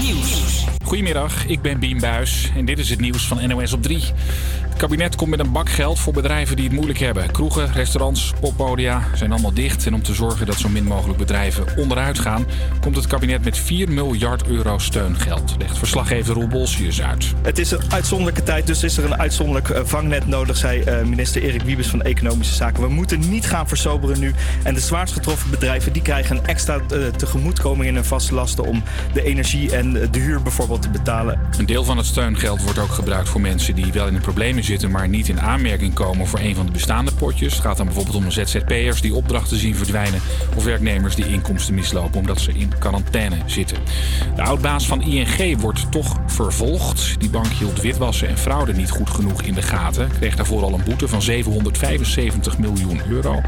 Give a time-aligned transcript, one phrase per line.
[0.00, 0.73] Nieuws.
[0.84, 4.02] Goedemiddag, ik ben Bien Buis en dit is het nieuws van NOS op 3.
[4.74, 7.30] Het kabinet komt met een bak geld voor bedrijven die het moeilijk hebben.
[7.30, 9.86] Kroegen, restaurants, poppodia zijn allemaal dicht.
[9.86, 12.46] En om te zorgen dat zo min mogelijk bedrijven onderuit gaan...
[12.80, 15.54] komt het kabinet met 4 miljard euro steungeld.
[15.58, 17.32] Legt verslaggever Roel Bolsius uit.
[17.42, 20.56] Het is een uitzonderlijke tijd, dus is er een uitzonderlijk eh, vangnet nodig...
[20.56, 22.82] zei eh, minister Erik Wiebes van Economische Zaken.
[22.82, 24.34] We moeten niet gaan versoberen nu.
[24.62, 27.88] En de zwaarst getroffen bedrijven die krijgen een extra uh, tegemoetkoming...
[27.88, 28.82] in hun vaste lasten om
[29.12, 31.40] de energie en de huur bijvoorbeeld te betalen.
[31.58, 34.64] Een deel van het steungeld wordt ook gebruikt voor mensen die wel in de problemen
[34.64, 37.52] zitten, maar niet in aanmerking komen voor een van de bestaande potjes.
[37.52, 40.20] Het gaat dan bijvoorbeeld om ZZP'ers die opdrachten zien verdwijnen
[40.56, 43.78] of werknemers die inkomsten mislopen omdat ze in quarantaine zitten.
[44.36, 47.20] De oudbaas van ING wordt toch vervolgd.
[47.20, 50.08] Die bank hield witwassen en fraude niet goed genoeg in de gaten.
[50.18, 53.40] Kreeg daarvoor al een boete van 775 miljoen euro.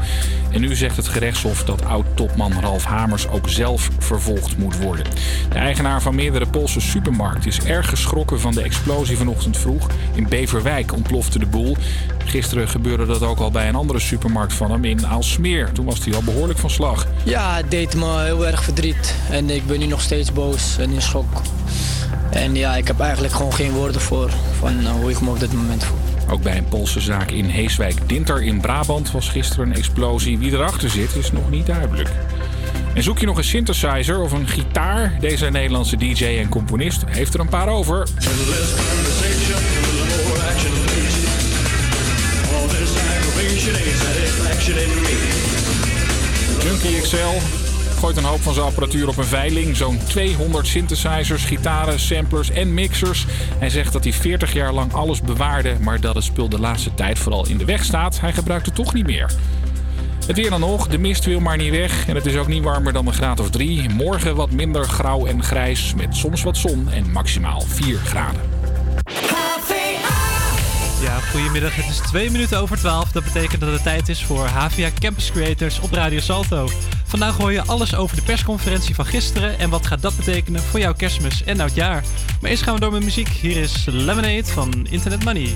[0.51, 5.05] En nu zegt het gerechtshof dat oud-topman Ralf Hamers ook zelf vervolgd moet worden.
[5.49, 9.87] De eigenaar van meerdere Poolse supermarkten is erg geschrokken van de explosie vanochtend vroeg.
[10.13, 11.77] In Beverwijk ontplofte de boel.
[12.25, 15.71] Gisteren gebeurde dat ook al bij een andere supermarkt van hem in Aalsmeer.
[15.71, 17.07] Toen was hij al behoorlijk van slag.
[17.23, 19.15] Ja, het deed me heel erg verdriet.
[19.29, 21.41] En ik ben nu nog steeds boos en in schok.
[22.29, 24.29] En ja, ik heb eigenlijk gewoon geen woorden voor
[24.59, 25.97] van uh, hoe ik me op dit moment voel.
[26.29, 30.37] Ook bij een Poolse zaak in Heeswijk-Dinter in Brabant was gisteren een explosie.
[30.37, 32.09] Wie erachter zit is nog niet duidelijk.
[32.97, 35.17] En zoek je nog een synthesizer of een gitaar?
[35.19, 38.07] Deze Nederlandse DJ en componist heeft er een paar over.
[46.63, 47.15] Junkie XL
[47.99, 49.77] gooit een hoop van zijn apparatuur op een veiling.
[49.77, 53.25] Zo'n 200 synthesizers, gitaren, samplers en mixers.
[53.59, 56.93] Hij zegt dat hij 40 jaar lang alles bewaarde, maar dat het spul de laatste
[56.93, 58.19] tijd vooral in de weg staat.
[58.19, 59.31] Hij gebruikt het toch niet meer.
[60.27, 62.63] Het weer dan nog, de mist wil maar niet weg en het is ook niet
[62.63, 63.89] warmer dan een graad of 3.
[63.89, 68.41] Morgen wat minder grauw en grijs met soms wat zon en maximaal 4 graden.
[71.01, 71.75] Ja, goedemiddag.
[71.75, 73.11] Het is 2 minuten over 12.
[73.11, 76.69] Dat betekent dat het tijd is voor HVA Campus Creators op Radio Salto.
[77.05, 80.79] Vandaag hoor je alles over de persconferentie van gisteren en wat gaat dat betekenen voor
[80.79, 82.03] jouw kerstmis en oudjaar.
[82.41, 83.27] Maar eerst gaan we door met muziek.
[83.27, 85.55] Hier is Lemonade van Internet Money.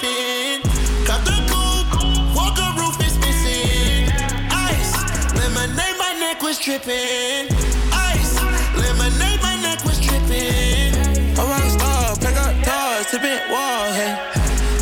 [0.00, 0.62] Tripping.
[1.06, 4.10] Got the coupe, Walker roof is missing.
[4.50, 4.92] Ice,
[5.34, 7.48] lemonade, my neck was tripping.
[7.92, 8.34] Ice,
[8.76, 10.92] lemonade, my neck was tripping.
[11.38, 14.14] A rock star, pick up doors, tipping walls, hey.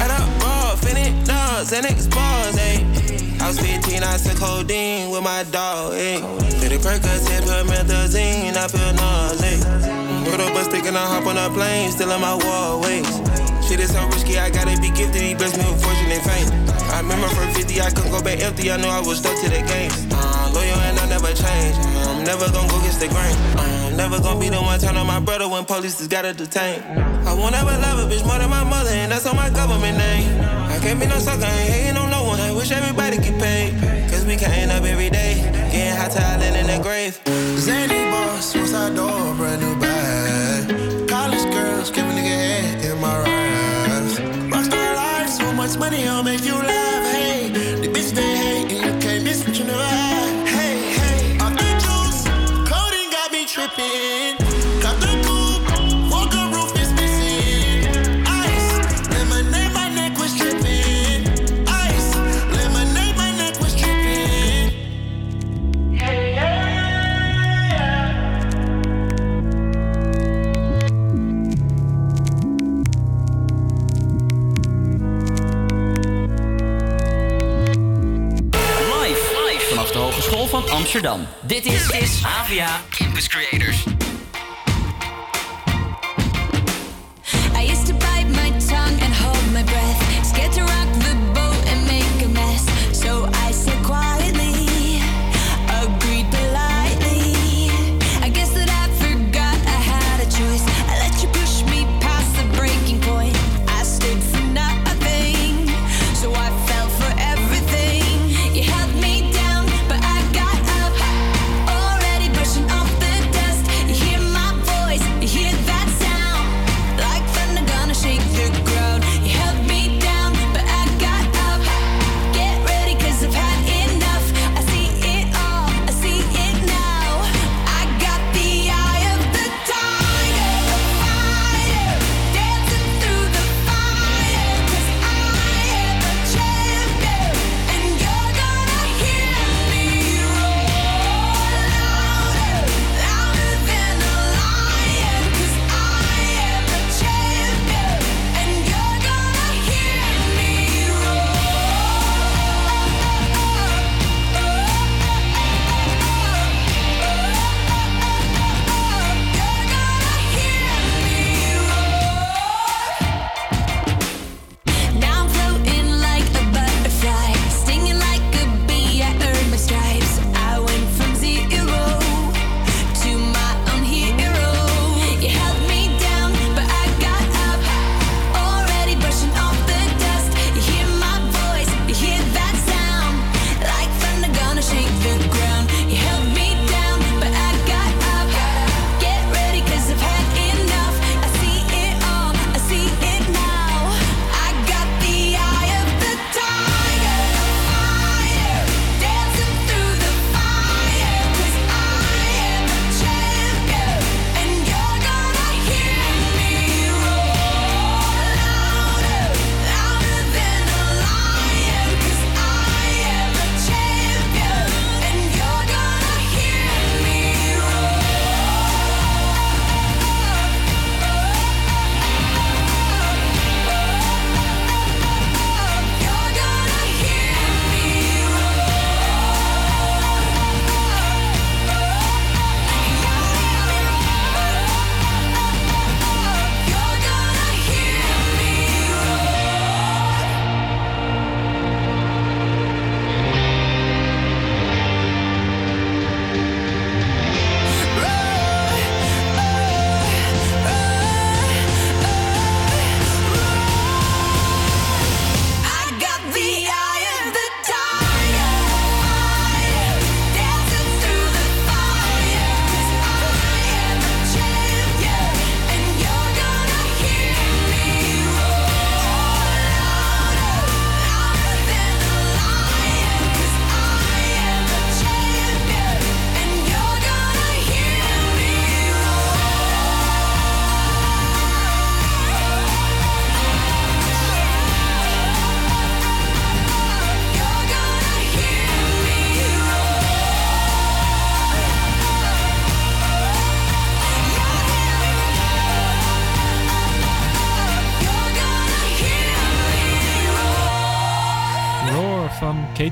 [0.00, 2.84] Add up raw, finish nuts, and expose, hey.
[3.40, 6.20] I was 15, I took codeine with my dog, hey.
[6.60, 9.64] Did a Percocet, put methazine, I feel nauseous.
[10.30, 13.53] Put up a stick and I hop on a plane, still in my wall waist.
[13.74, 15.20] Shit is so risky, I gotta be gifted.
[15.20, 16.46] He blessed me with fortune and fame.
[16.94, 18.70] I remember from 50, I couldn't go back empty.
[18.70, 19.90] I knew I was stuck to the game.
[20.14, 21.74] Uh, loyal and I never change.
[22.06, 23.34] I'm never gonna go against the grain.
[23.58, 26.86] I'm never gonna be the one turn on my brother when police just gotta detain.
[27.26, 29.98] I won't ever love a bitch more than my mother, and that's on my government
[29.98, 30.30] name.
[30.70, 32.38] I can't be no sucker, ain't hating on no one.
[32.38, 33.74] I wish everybody get paid.
[34.08, 35.42] Cause we can't up every day.
[35.74, 37.18] Getting hot talent in the grave.
[37.58, 39.83] Zany boss, suicide door, brand new
[45.78, 46.73] money, I'll make you laugh.
[80.94, 81.26] Amsterdam.
[81.46, 84.03] Dit is, is AVA Campus Creators.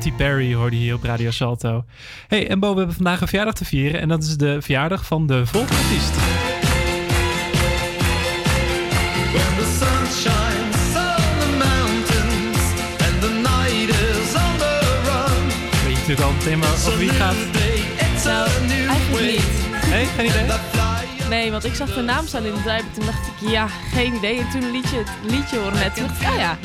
[0.03, 1.85] Katy Perry hoorde hier op Radio Salto.
[2.29, 4.01] Hey, en Bo, we hebben vandaag een verjaardag te vieren.
[4.01, 6.15] En dat is de verjaardag van de volksartiest.
[15.85, 17.35] Weet je natuurlijk al meteen over wie gaat?
[18.25, 18.49] Nou,
[18.89, 19.91] eigenlijk niet.
[19.91, 20.92] Nee, geen idee?
[21.33, 22.95] Nee, want ik zag de naam staan in het draaiboek.
[22.95, 24.39] Toen dacht ik, ja, geen idee.
[24.39, 25.95] En toen liet je het liedje horen net.
[25.95, 26.59] Toen dacht ik, ah ja.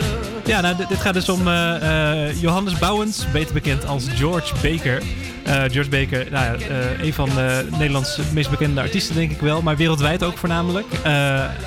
[0.46, 5.02] Ja, nou, dit, gaat dus om eh, eh, Johannes Bouwens, beter bekend als George Baker.
[5.44, 6.68] Eh, George Baker, nou ja,
[7.02, 7.30] een van
[7.72, 9.62] Nederlands meest bekende artiesten, denk ik wel.
[9.62, 10.88] Maar wereldwijd ook voornamelijk.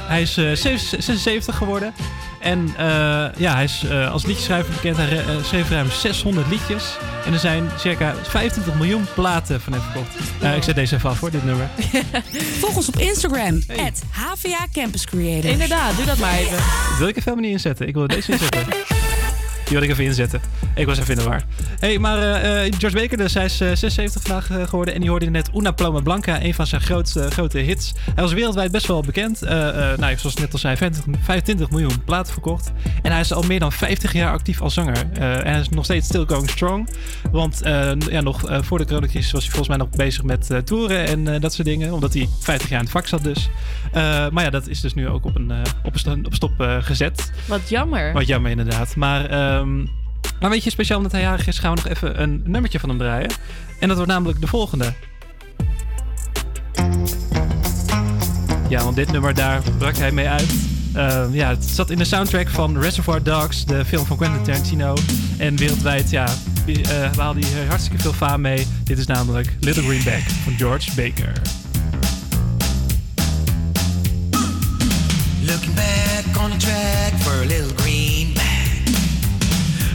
[0.07, 1.95] hij is 76 geworden.
[2.41, 2.87] En eh,
[3.37, 4.97] ja, hij is eh, als liedjeschrijver bekend.
[4.97, 6.97] Hij eh, schreef ruim 600 liedjes.
[7.27, 10.15] En er zijn circa 25 miljoen platen van hem verkocht.
[10.41, 11.69] Eh, ik zet deze even af voor dit nummer.
[12.61, 15.53] Volg ons op Instagram, at HVA Campus Creators.
[15.53, 16.57] Inderdaad, doe dat maar even.
[16.57, 17.89] Dat wil ik even helemaal niet inzetten.
[17.89, 18.67] Ik wil deze inzetten.
[19.71, 20.41] Die wil ik even inzetten.
[20.75, 21.43] Ik was even in de war.
[21.79, 24.95] hey, maar eh, eh, George Baker, dus hij is eh, 76 vandaag eh, geworden.
[24.95, 27.93] En die hoorde net Una Ploma Blanca, een van zijn grootste, grote hits.
[28.15, 29.41] Hij was wereldwijd best wel bekend.
[29.41, 32.73] Nou, zoals ik net al zei, 25, 25 miljoen platen verkocht.
[33.03, 35.13] En hij is al meer dan 50 jaar actief als zanger.
[35.13, 36.89] En hij is nog steeds still going strong.
[37.33, 37.61] Want
[38.11, 41.55] ja, nog voor de coronacrisis was hij volgens mij nog bezig met toeren en dat
[41.55, 41.93] soort dingen.
[41.93, 43.49] Omdat hij 50 jaar in het vak zat dus.
[43.93, 45.53] Maar ja, dat is dus nu ook op, een,
[45.85, 47.33] op, een op stop gezet.
[47.47, 48.13] Wat jammer.
[48.13, 48.97] Wat jammer inderdaad.
[48.97, 49.29] Maar,
[49.61, 49.87] ehm
[50.41, 52.89] maar weet je, speciaal omdat hij jarig is, gaan we nog even een nummertje van
[52.89, 53.31] hem draaien.
[53.81, 54.93] En dat wordt namelijk de volgende.
[58.69, 60.55] Ja, want dit nummer, daar brak hij mee uit.
[60.95, 64.95] Ehm, ja, het zat in de soundtrack van Reservoir Dogs, de film van Quentin Tarantino.
[65.39, 66.29] En wereldwijd, ja,
[66.67, 68.67] eh haalde hij hartstikke veel faam mee.
[68.85, 71.33] Dit is namelijk Little Greenback van George Baker.
[75.41, 78.40] Looking back on the track for little greenback.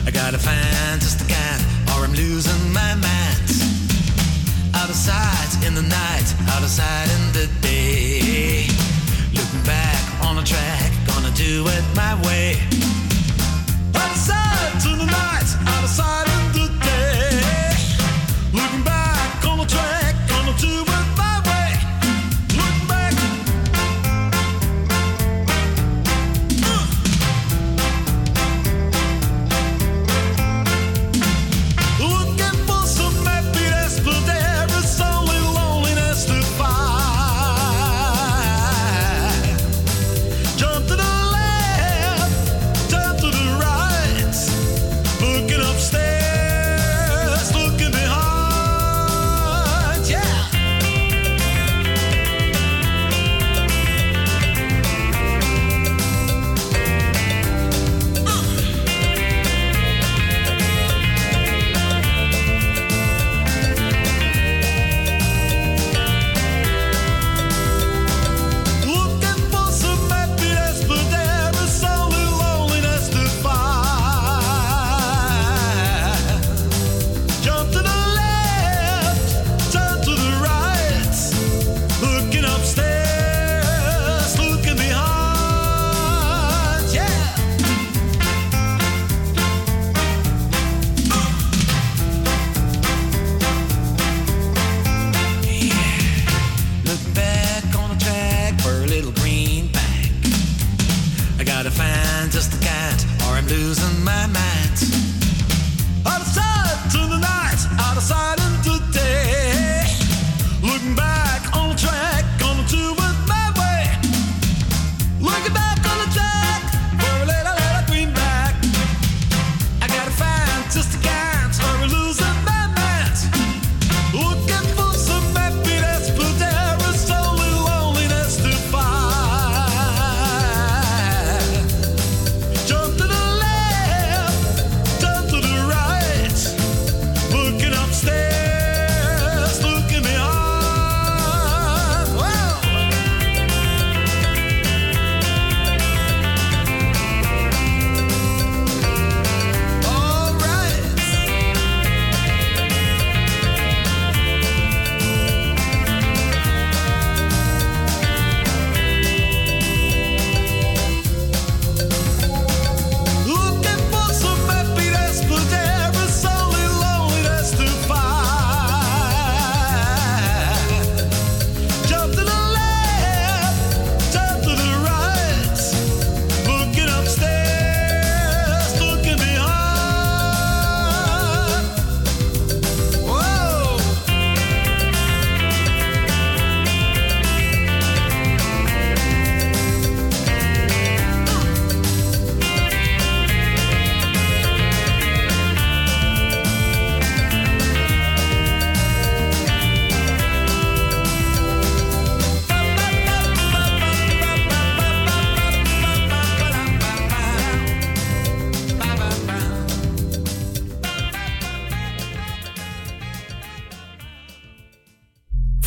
[0.06, 1.58] I gotta find just a guy,
[1.90, 3.50] or I'm losing my mind.
[4.74, 8.68] Out of sight in the night, out of sight in the day.
[9.34, 12.54] Looking back on the track, gonna do it my way.
[13.96, 16.45] Out of sight in the night, out of sight in the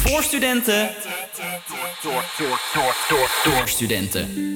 [0.09, 0.89] Voor studenten.
[2.01, 4.53] Door, door, door, door, door studenten.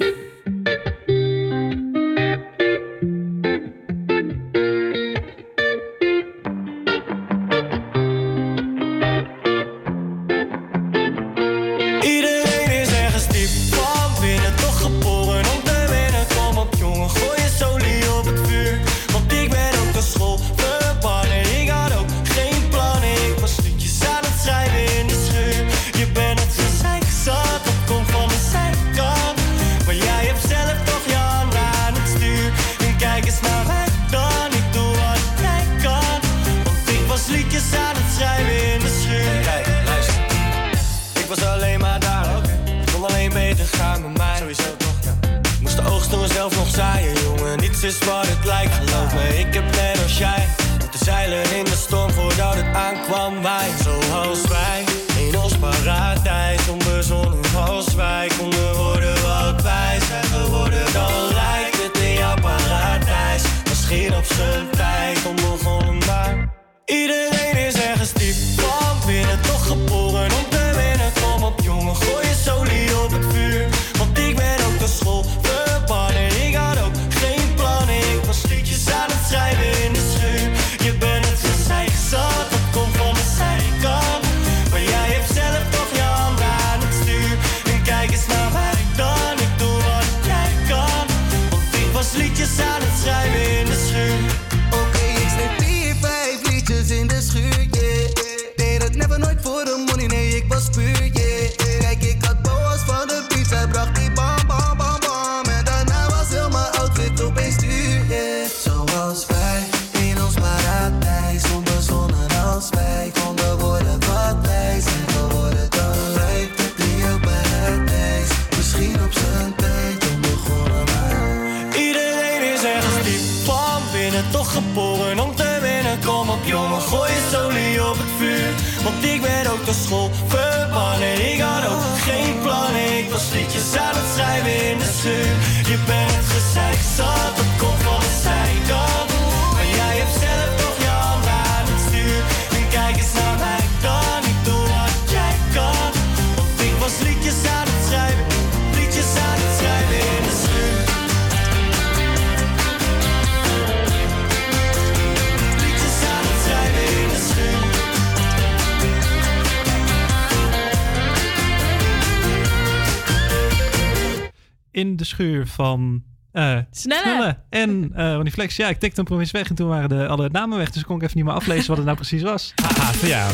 [165.53, 166.03] Van...
[166.31, 167.37] eh Snelle.
[167.49, 168.55] En eh Ronnie Flex.
[168.55, 170.69] Ja, ik tikte een provincie weg en toen waren de, alle namen weg.
[170.69, 172.51] Dus kon ik even niet meer aflezen wat het nou precies was.
[172.63, 173.31] Haha, voor jou.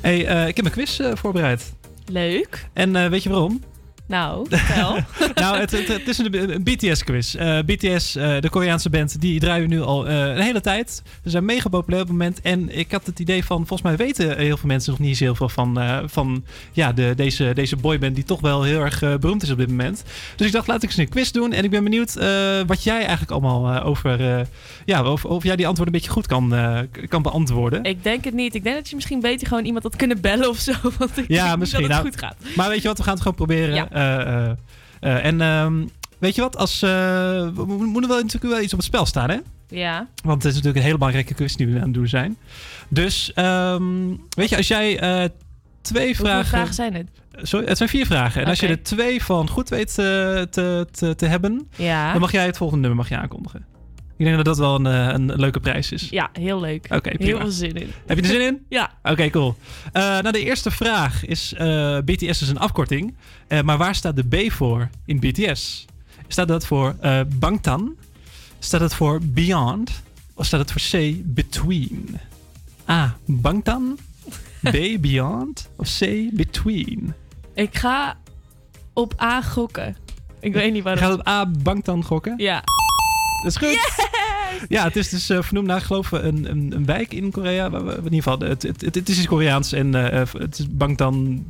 [0.00, 1.72] Hey, eh, ik heb een quiz eh, voorbereid.
[2.06, 2.68] Leuk.
[2.72, 3.62] En eh, weet je waarom?
[4.06, 4.96] Nou, vertel.
[5.40, 7.34] nou, het, het, het is een, een BTS-quiz.
[7.66, 11.02] BTS, eh, de Koreaanse band, die draaien we nu al eh, een hele tijd.
[11.24, 12.40] Ze zijn mega populair op het moment.
[12.40, 15.24] En ik had het idee van, volgens mij weten heel veel mensen nog niet zo
[15.24, 19.02] heel veel van, eh, van ja, de, deze, deze boyband die toch wel heel erg
[19.02, 20.04] eh, beroemd is op dit moment.
[20.36, 21.52] Dus ik dacht, laat ik eens een quiz doen.
[21.52, 24.46] En ik ben benieuwd eh, wat jij eigenlijk allemaal eh, over, eh,
[24.84, 27.84] ja, of, of jij die antwoorden een beetje goed kan, eh, kan beantwoorden.
[27.84, 28.54] Ik denk het niet.
[28.54, 30.72] Ik denk dat je misschien beter gewoon iemand had kunnen bellen of zo.
[30.98, 31.80] Want ik Ja, misschien.
[31.80, 32.56] dat Nou, het goed gaat.
[32.56, 33.74] Maar weet je wat, we gaan het gewoon proberen.
[33.74, 34.56] Ja.
[35.00, 35.86] Eh, en ehm,
[36.18, 39.06] weet je wat, als, eh, we mo- moeten wel natuurlijk wel iets op het spel
[39.06, 39.36] staan, hè?
[39.68, 40.08] Ja.
[40.24, 42.36] Want het is natuurlijk een hele belangrijke quiz die we aan het doen zijn.
[42.88, 45.28] Dus, ehm, weet je, als jij eh,
[45.80, 46.46] twee Hoeveel vragen...
[46.48, 47.08] vragen zijn het?
[47.48, 48.42] Sorry, het zijn vier vragen.
[48.42, 52.12] En als je er twee van goed weet eh, te, te, te hebben, Ja.
[52.12, 53.64] dan mag jij het volgende nummer mag je aankondigen.
[54.20, 56.08] Ik denk dat dat wel een, eh, een leuke prijs is.
[56.10, 56.86] Ja, heel leuk.
[56.90, 57.38] Oké, Heel prima.
[57.40, 57.90] veel zin in.
[58.06, 58.64] Heb je er zin in?
[58.68, 58.90] Ja.
[59.02, 59.56] Oké, cool.
[59.92, 63.14] Eh, nou, de eerste vraag is: eh, BTS is een afkorting.
[63.64, 65.84] Maar waar staat de B voor in BTS?
[66.28, 66.96] Staat dat voor
[67.38, 67.94] Bangtan?
[68.58, 70.02] Staat het voor Beyond?
[70.34, 72.18] Of staat het voor C, Between?
[72.88, 73.16] A.
[73.26, 73.98] Bangtan.
[74.62, 74.76] B.
[75.00, 75.70] Beyond.
[75.76, 76.28] Of C.
[76.32, 77.14] Between?
[77.54, 78.16] Ik ga
[78.92, 79.96] op A gokken.
[80.40, 81.02] Ik weet niet Je waarom.
[81.04, 81.46] gaat op A.
[81.46, 82.34] Bangtan gokken?
[82.36, 82.62] Ja.
[83.42, 84.08] Dat is goed.
[84.68, 87.70] Ja, het is dus eh, vernoemd naar, geloof ik, een, een, een wijk in Korea.
[87.70, 90.58] waar we- In ieder geval, het, het, het, het is iets Koreaans en eh, het
[90.58, 91.44] is Bangtan.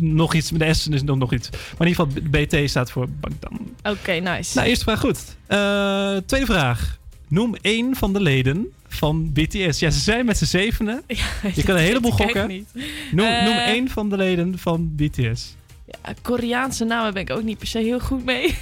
[0.00, 1.50] Nog iets, met de S is nog, nog iets.
[1.50, 3.60] Maar in ieder geval, BT staat voor Bangtan.
[3.82, 4.56] Oké, nice.
[4.56, 5.36] Nou, eerste vraag goed.
[5.46, 6.98] Eh, tweede vraag.
[7.28, 9.78] Noem één van de leden van BTS.
[9.78, 11.02] Ja, ze zijn met z'n zevenen.
[11.54, 12.48] je kan een heleboel gokken.
[12.48, 12.68] niet.
[13.12, 15.56] Noem, Eh, noem één van de leden van BTS.
[16.04, 18.54] Ja, Koreaanse namen ben ik ook niet per se heel goed mee.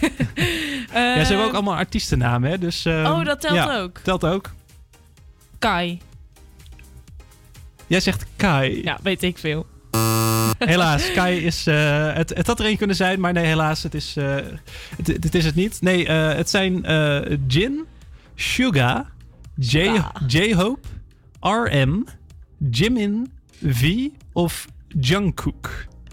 [0.92, 2.58] Ja, ze hebben ook allemaal artiestennamen, hè?
[2.58, 3.98] Dus, ehm, Oh, dat telt ja, ook.
[3.98, 4.50] Telt ook.
[5.58, 6.00] Kai.
[7.86, 8.82] Jij zegt Kai.
[8.82, 9.66] Ja, weet ik veel.
[10.58, 11.66] Helaas, Kai is.
[11.66, 14.34] eh, het, het had er één kunnen zijn, maar nee, helaas, het is, eh,
[14.96, 15.78] het, het is het niet.
[15.80, 16.84] Nee, eh, het zijn
[17.46, 17.84] Jin,
[18.34, 19.06] Suga,
[19.54, 20.88] J- J-Hope,
[21.40, 22.04] RM,
[22.70, 23.30] Jimin,
[23.66, 25.70] V of Jungkook.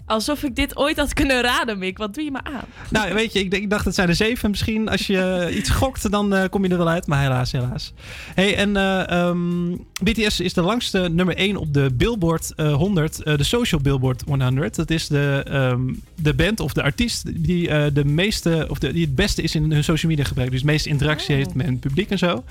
[0.08, 1.98] Alsof ik dit ooit had kunnen raden, Mick.
[1.98, 2.64] Wat doe je me aan?
[2.90, 4.50] Nou, weet je, ik, ik dacht het zijn er zeven.
[4.50, 7.06] Misschien als je iets gokt, dan eh, kom je er wel uit.
[7.06, 7.92] Maar helaas, helaas.
[8.34, 13.22] Hey, en eh, ehm, BTS is de langste nummer 1 op de Billboard eh, 100.
[13.22, 14.74] eh, de Social Billboard 100.
[14.74, 15.80] Dat is de, ehm,
[16.14, 19.54] de band of de artiest die, eh, de meeste, of de, die het beste is
[19.54, 20.50] in hun social media gebruik.
[20.50, 22.44] Dus het meeste interactie heeft met het publiek en zo.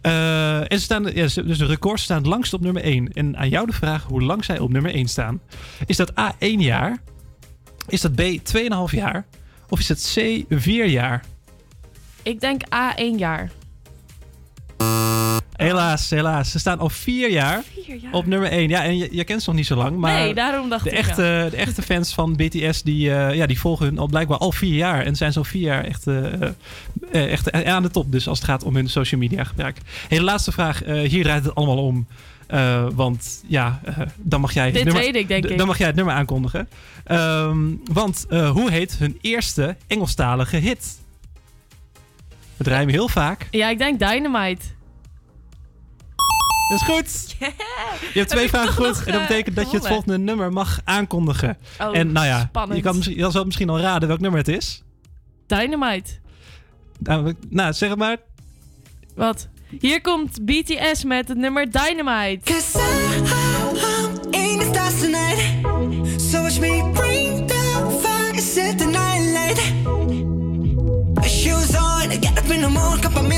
[0.00, 3.12] Eh, en ze staan, ja, dus de records staan het langst op nummer 1.
[3.12, 5.40] En aan jou de vraag hoe lang zij op nummer 1 staan.
[5.86, 6.93] Is dat A 1 jaar?
[7.86, 9.24] Is dat B 2,5 jaar?
[9.68, 11.24] Of is het C 4 jaar?
[12.22, 13.50] Ik denk A1 jaar.
[15.56, 16.50] Helaas, helaas.
[16.50, 18.12] Ze staan al vier jaar, Vier jaar.
[18.12, 18.68] op nummer 1.
[18.68, 19.96] Ja, en je, je kent ze nog niet zo lang.
[19.96, 21.48] Maar nee, daarom dacht de, ik echte, ja.
[21.48, 24.74] de echte fans van BTS, die, eh, ja, die volgen hun al blijkbaar al vier
[24.74, 25.04] jaar.
[25.04, 26.52] En zijn zo vier jaar echt, eh, eh,
[27.10, 28.12] echt aan de top.
[28.12, 29.78] Dus als het gaat om hun social media gebruik.
[30.08, 30.82] Hey, de laatste vraag.
[30.84, 32.06] hier draait het allemaal om.
[32.46, 35.58] Eh, want ja, eh, dan mag jij het nummer, weet ik, denk d- ik.
[35.58, 36.68] Dan mag jij het nummer aankondigen.
[37.04, 37.58] Ehm,
[37.92, 40.98] want eh, hoe heet hun eerste Engelstalige hit?
[42.56, 43.48] Het rijmt heel vaak.
[43.50, 44.64] Ja, ik denk Dynamite.
[46.68, 47.36] Dat is goed.
[48.12, 48.86] Je hebt twee vragen goed.
[48.86, 51.56] nog, en dat betekent dat je het volgende nummer mag aankondigen.
[51.80, 52.76] Oh, en nou ja, spannend.
[52.76, 54.82] je kan je zal misschien al raden welk nummer het is.
[55.46, 56.10] Dynamite.
[56.98, 58.16] Nou, nou zeg het maar.
[59.14, 59.48] Wat?
[59.80, 62.40] Hier komt BTS met het nummer Dynamite.
[66.60, 66.94] me.
[71.26, 73.28] Shoes on, get up in the morning, cup of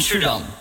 [0.00, 0.42] Studerend Amsterdam.
[0.42, 0.53] I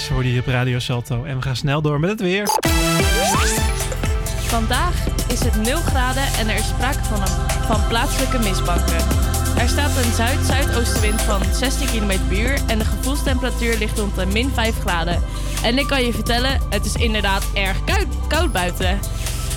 [0.00, 1.24] Banners hoorde je op Radio Salto.
[1.24, 2.48] En we gaan snel door met het weer.
[4.46, 8.96] Vandaag is het 0 graden en er is sprake van, een, van plaatselijke mistbanken.
[9.58, 14.26] Er staat een zuid-zuidoostenwind van 16 km per uur en de gevoelstemperatuur ligt rond de
[14.26, 15.22] min 5 graden.
[15.62, 18.98] En ik kan je vertellen, het is inderdaad erg koud, koud buiten.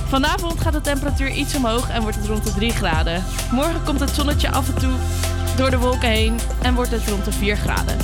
[0.07, 3.23] Vanavond gaat de temperatuur iets omhoog en wordt het rond de 3 graden.
[3.51, 4.93] Morgen komt het zonnetje af en toe
[5.57, 7.97] door de wolken heen en wordt het rond de 4 graden.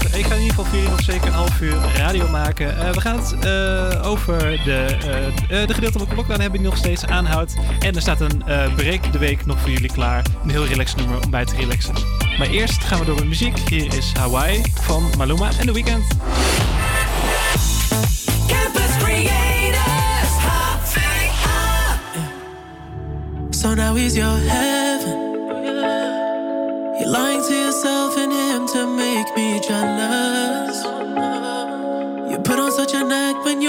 [0.00, 2.78] Ik ga in ieder geval voor jullie nog zeker een half uur radio maken.
[2.78, 6.78] Eh, we gaan het eh, over de, eh, eh, de gedeeltelijke lockdown hebben die nog
[6.78, 7.54] steeds aanhoudt.
[7.80, 10.24] En er staat een eh break de week nog voor jullie klaar.
[10.44, 11.94] Een heel relaxed nummer om bij te relaxen.
[12.38, 13.58] Maar eerst gaan we door met muziek.
[13.68, 16.04] Hier is Hawaii van Maluma en The Weeknd.
[18.46, 21.00] Campus Creators, HVA.
[23.50, 24.81] So now he's your heaven.
[29.34, 30.84] Make me jealous.
[32.30, 33.60] You put on such an act when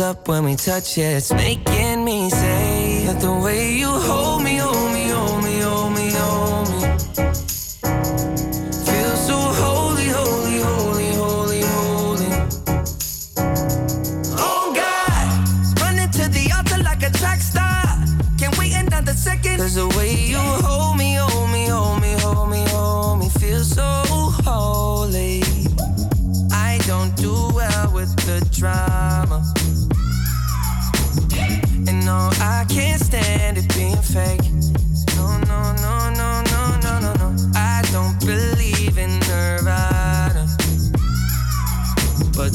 [0.00, 1.75] up when we touch it, it's making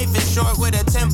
[0.00, 0.89] Life is short with a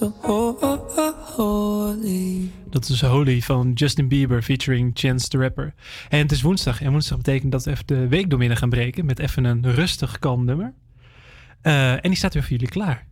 [0.00, 0.12] So
[1.36, 2.50] holy.
[2.70, 5.74] Dat is Holy van Justin Bieber featuring Chance the Rapper.
[6.08, 6.82] En het is woensdag.
[6.82, 9.06] En woensdag betekent dat we even de week door midden gaan breken.
[9.06, 10.74] Met even een rustig, kalm nummer.
[11.62, 13.06] Eh, en die staat weer voor jullie klaar.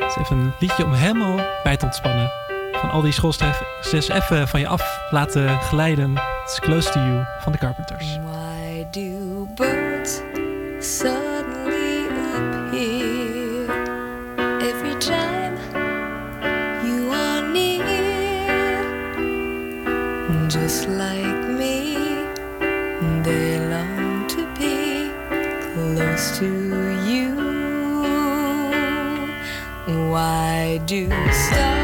[0.00, 2.30] Het is even een liedje om helemaal bij te ontspannen.
[2.72, 6.12] Van al die schoolstress even van je af laten glijden.
[6.44, 8.16] It's close to you van de Carpenters.
[8.16, 10.20] Why do birds
[10.80, 11.27] suddenly
[20.60, 21.94] Just like me,
[23.22, 25.08] they long to be
[25.72, 26.48] close to
[27.06, 27.36] you.
[30.10, 31.77] Why do stars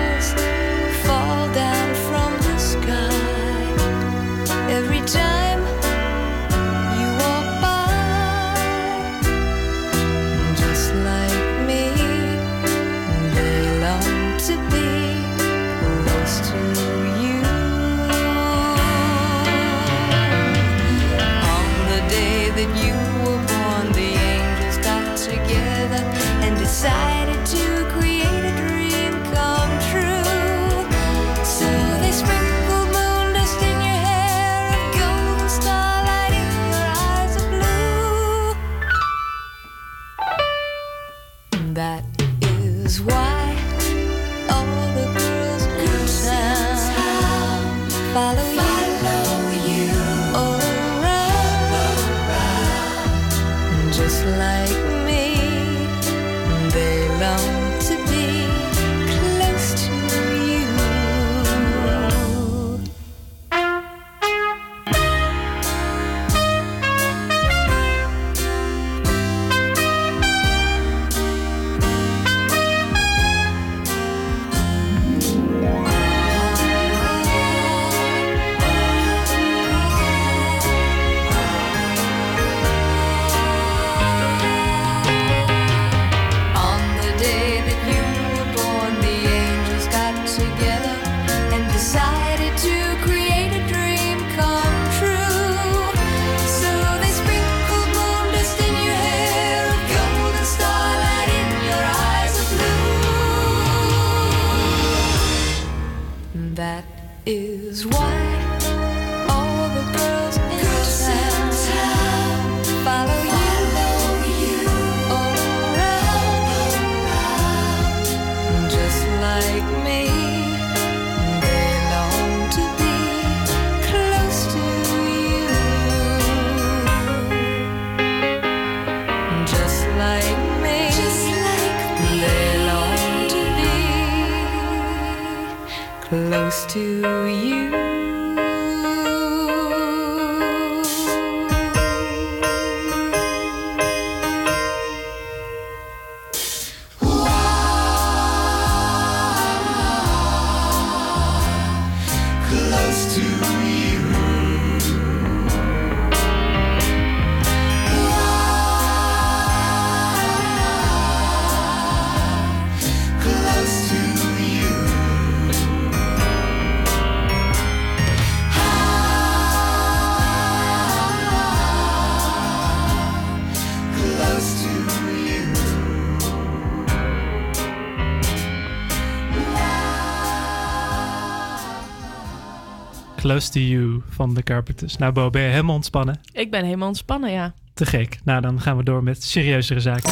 [183.34, 184.96] Close to You van de Carpenters.
[184.96, 186.20] Nou Bo, ben je helemaal ontspannen?
[186.32, 187.52] Ik ben helemaal ontspannen, ja.
[187.74, 188.18] Te gek.
[188.24, 190.10] Nou, dan gaan we door met serieuzere zaken.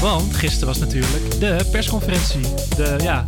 [0.00, 2.40] Want gisteren was natuurlijk de persconferentie.
[2.76, 3.24] De ja,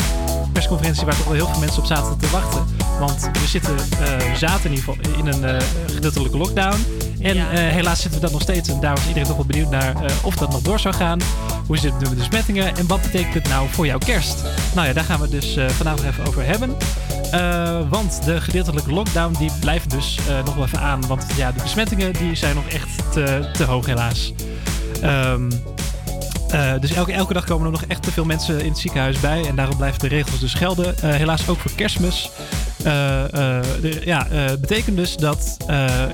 [0.53, 2.67] persconferentie waar toch wel heel veel mensen op zaten te wachten.
[2.99, 6.79] Want we, zitten, we zaten in ieder geval in een gedeeltelijke lockdown.
[7.21, 7.51] En Ja.
[7.51, 8.69] eh, helaas zitten we dat nog steeds.
[8.69, 11.19] En daar was iedereen toch wel benieuwd naar of dat nog door zou gaan.
[11.67, 12.77] Hoe zit het nu met de besmettingen?
[12.77, 14.43] En wat betekent het nou voor jouw kerst?
[14.75, 15.55] Nou ja, daar gaan we het dus
[15.85, 16.77] nog even over hebben.
[17.31, 21.07] Eh, want de gedeeltelijke lockdown die blijft dus eh, nog wel even aan.
[21.07, 24.33] Want ja, de besmettingen die zijn nog echt te, te hoog helaas.
[25.03, 25.51] Ehm,
[26.51, 29.21] eh, dus elke, elke dag komen er nog echt te veel mensen in het ziekenhuis
[29.21, 29.45] bij.
[29.47, 30.95] En daarom blijven de regels dus gelden.
[31.01, 32.31] Helaas ook voor kerstmis.
[32.83, 34.27] De- ja,
[34.61, 35.57] betekent dus dat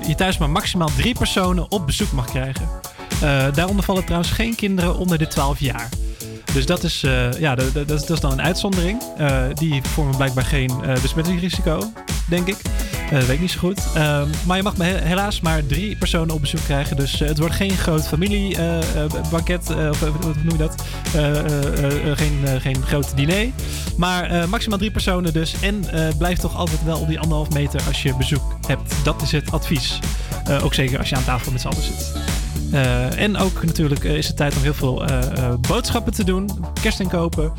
[0.07, 2.69] je thuis maar maximaal drie personen op bezoek mag krijgen.
[3.53, 5.89] Daaronder vallen trouwens geen kinderen onder de 12 jaar.
[6.53, 9.01] Dus dat is, eh, ja, dat, dat, is, dan een uitzondering.
[9.17, 11.91] Eh, die vormen blijkbaar geen eh, besmettingsrisico,
[12.25, 12.57] denk ik.
[13.11, 13.81] Dat weet ik niet zo goed.
[13.95, 16.95] Ehm, maar je mag helaas maar drie personen op bezoek krijgen.
[16.95, 19.69] Dus het wordt geen groot familiebanket.
[19.89, 20.83] of hoe noem je dat?
[22.15, 23.49] Geen, geen groot diner.
[23.97, 25.55] Maar maximaal drie personen dus.
[25.61, 25.85] En
[26.17, 28.93] blijf toch altijd wel op die anderhalf meter als je bezoek hebt.
[29.03, 29.99] Dat is het advies.
[30.63, 32.36] Ook zeker als je aan tafel met z'n allen zit.
[32.71, 36.49] Eh, en ook natuurlijk eh, is het tijd om heel veel eh, boodschappen te doen.
[36.81, 37.53] Kerstinkopen.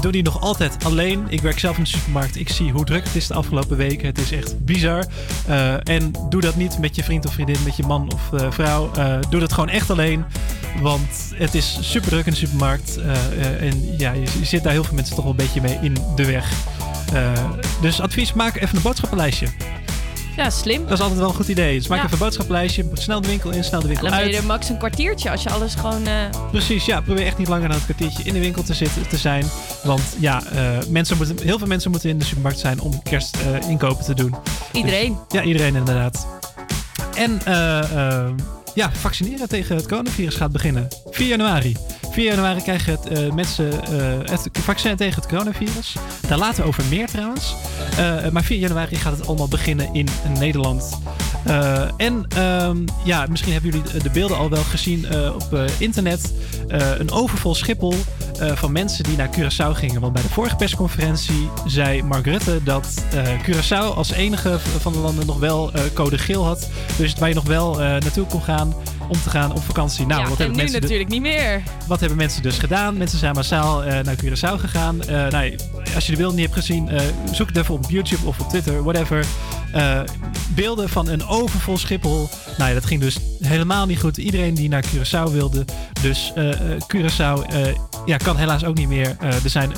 [0.00, 1.24] Doe die nog altijd alleen.
[1.28, 2.36] Ik werk zelf in de supermarkt.
[2.36, 4.06] Ik zie hoe druk het is de afgelopen weken.
[4.06, 5.04] Het is echt bizar.
[5.82, 8.90] En doe dat niet met je vriend of vriendin, met je man of vrouw.
[9.30, 10.24] Doe dat gewoon echt alleen.
[10.82, 12.98] Want het is super druk in de supermarkt.
[13.60, 15.96] En ja, je, je zit daar heel veel mensen toch wel een beetje mee in
[16.16, 16.52] de weg.
[17.80, 19.46] Dus advies, maak even een boodschappenlijstje.
[20.38, 20.82] Ja, slim.
[20.82, 21.78] Dat is altijd wel een goed idee.
[21.78, 22.04] Dus maak Ja.
[22.04, 22.84] even een boodschappenlijstje.
[22.92, 24.34] Snel de winkel in, snel de winkel dan ben uit.
[24.34, 26.06] je er max een kwartiertje als je alles gewoon...
[26.06, 26.12] eh,
[26.50, 27.00] Precies, ja.
[27.00, 29.44] Probeer echt niet langer dan een kwartiertje in de winkel te, zitten, te zijn.
[29.84, 33.68] Want ja, eh, mensen moeten, heel veel mensen moeten in de supermarkt zijn om kerstinkopen
[33.68, 34.34] inkopen te doen.
[34.72, 35.16] Iedereen.
[35.28, 36.26] Dus- ja, iedereen inderdaad.
[37.16, 37.78] En eh,
[38.18, 38.28] eh,
[38.74, 40.88] ja, vaccineren tegen het coronavirus gaat beginnen.
[41.10, 41.76] 4 januari.
[42.18, 45.96] 4 januari krijgen het, eh, mensen eh, het vaccin tegen het coronavirus.
[46.28, 47.54] Daar later over meer trouwens.
[47.96, 50.08] Eh, maar 4 januari gaat het allemaal beginnen in
[50.38, 50.98] Nederland.
[51.96, 56.32] En ehm, ja, misschien hebben jullie de beelden al wel gezien op internet.
[56.98, 57.94] Een overvol Schiphol
[58.38, 60.00] eh, van mensen die naar Curaçao gingen.
[60.00, 64.98] Want bij de vorige persconferentie zei Mark Rutte dat eh, Curaçao als enige van de
[64.98, 66.68] landen nog wel eh, code geel had.
[66.96, 68.74] Dus waar je nog wel naartoe kon gaan
[69.08, 70.06] om te gaan op vakantie.
[70.06, 71.62] Nou, ja, wat en hebben nu mensen natuurlijk niet meer.
[71.86, 72.96] wat hebben mensen dus gedaan?
[72.96, 74.96] Mensen zijn massaal naar Curaçao gegaan.
[75.06, 75.56] Nou,
[75.94, 76.90] als je de beelden niet hebt gezien,
[77.32, 79.26] zoek het even op YouTube of op Twitter, whatever.
[80.54, 82.28] Beelden van een overvol Schiphol.
[82.58, 84.16] Nou ja, dat ging dus helemaal niet goed.
[84.16, 85.64] Iedereen die naar Curaçao wilde.
[86.02, 86.32] Dus
[86.94, 87.46] Curaçao
[88.08, 89.16] ja, kan helaas ook niet meer.
[89.20, 89.72] Eh, er zijn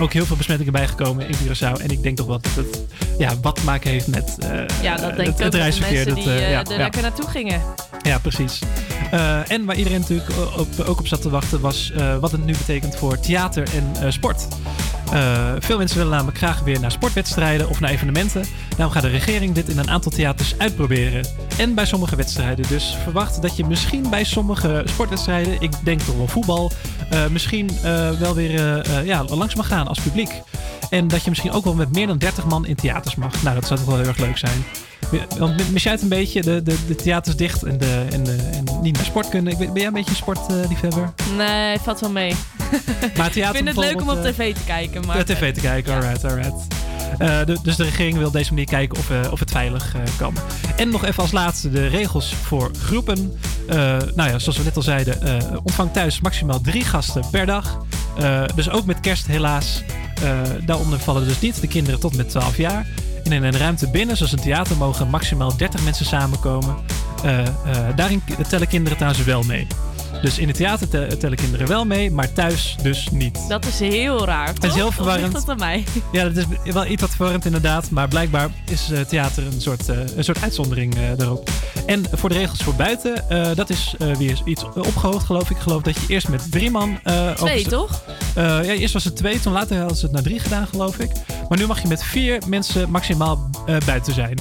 [0.00, 1.82] ook heel veel besmettingen bijgekomen in Curaçao.
[1.82, 2.82] En ik denk toch wel dat het
[3.18, 5.94] ja, wat te maken heeft met eh, Ja, dat denk het, ik het reisverkeer.
[5.94, 6.76] mensen die dat, eh, ja, er ja.
[6.76, 7.60] lekker naartoe gingen.
[8.02, 8.58] Ja, precies.
[9.48, 12.96] En waar iedereen natuurlijk op, ook op zat te wachten was wat het nu betekent
[12.96, 14.46] voor theater en sport.
[15.12, 18.44] Eh, veel mensen willen namelijk graag weer naar sportwedstrijden of naar evenementen.
[18.76, 21.26] Daarom gaat de regering dit in een aantal theaters uitproberen.
[21.58, 22.68] En bij sommige wedstrijden.
[22.68, 26.72] Dus verwacht dat je misschien bij sommige sportwedstrijden, ik denk toch wel voetbal,
[27.10, 30.30] eh, misschien eh, wel weer ja, langs mag gaan als publiek.
[30.90, 33.42] En dat je misschien ook wel met meer dan 30 man in theaters mag.
[33.42, 34.64] Nou, dat zou toch wel heel erg leuk zijn.
[35.38, 36.42] Want mis jij het een beetje?
[36.42, 39.58] De, de, de theaters dicht en, de, en, de, en niet naar sport kunnen.
[39.58, 41.12] Ben jij een beetje een sportliefhebber?
[41.36, 42.34] Nee, valt wel mee.
[43.16, 45.06] Maar ik vind het leuk om op bijvoorbeeld, tv te kijken.
[45.06, 46.66] Maar tv te kijken, alright, alright.
[47.18, 49.94] Eh, de- dus de regering wil op deze manier kijken of, eh, of het veilig
[49.94, 50.34] eh, kan.
[50.76, 53.38] En nog even als laatste de regels voor groepen.
[53.68, 53.76] Eh,
[54.14, 57.78] nou ja, zoals we net al zeiden, eh, ontvang thuis maximaal drie gasten per dag.
[58.18, 59.82] Eh, dus ook met kerst helaas.
[60.22, 62.86] Eh, daaronder vallen dus niet de kinderen tot met 12 jaar.
[63.24, 66.76] En in een ruimte binnen, zoals een theater, mogen maximaal 30 mensen samenkomen.
[67.24, 67.46] Eh, eh,
[67.96, 69.66] daarin tellen kinderen trouwens wel mee.
[70.24, 73.38] Dus in het theater te- tellen kinderen wel mee, maar thuis dus niet.
[73.48, 74.46] Dat is heel raar.
[74.46, 74.74] Het is toch?
[74.74, 75.32] heel verwarrend.
[75.32, 75.84] dat aan mij?
[76.12, 77.90] Ja, dat is wel iets wat verwarrend inderdaad.
[77.90, 81.50] Maar blijkbaar is eh, theater een soort, eh, een soort uitzondering eh, daarop.
[81.86, 85.56] En voor de regels voor buiten, dat is weer iets opgehoogd geloof ik.
[85.56, 86.98] Ik geloof dat je eerst met drie man...
[87.34, 88.02] Twee, toch?
[88.34, 91.10] Ja, eerst was het twee, toen later hadden ze het naar drie gedaan geloof ik.
[91.48, 93.50] Maar nu mag je met vier mensen maximaal
[93.86, 94.38] buiten zijn.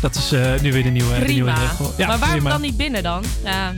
[0.00, 0.30] Dat is
[0.62, 1.92] nu weer de nieuwe, de nieuwe regel.
[1.96, 2.50] Ja, maar waarom prima.
[2.50, 3.24] dan niet binnen dan?
[3.44, 3.72] Ja,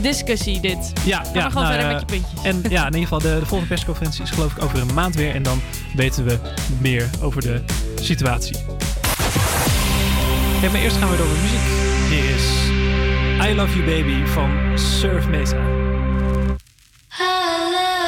[0.00, 0.92] discussie dit.
[1.04, 2.42] Ja, ja maar gewoon nou, verder met je puntjes.
[2.42, 5.14] En ja, in ieder geval, de, de volgende persconferentie is geloof ik over een maand
[5.14, 5.34] weer.
[5.34, 5.60] En dan
[5.94, 6.38] weten we
[6.78, 7.64] meer over de
[8.00, 8.56] situatie.
[10.62, 11.60] Ja, maar eerst gaan we door met muziek.
[12.08, 12.44] Hier is
[13.50, 15.56] I Love You Baby van Surf Mesa.
[17.08, 18.05] Baby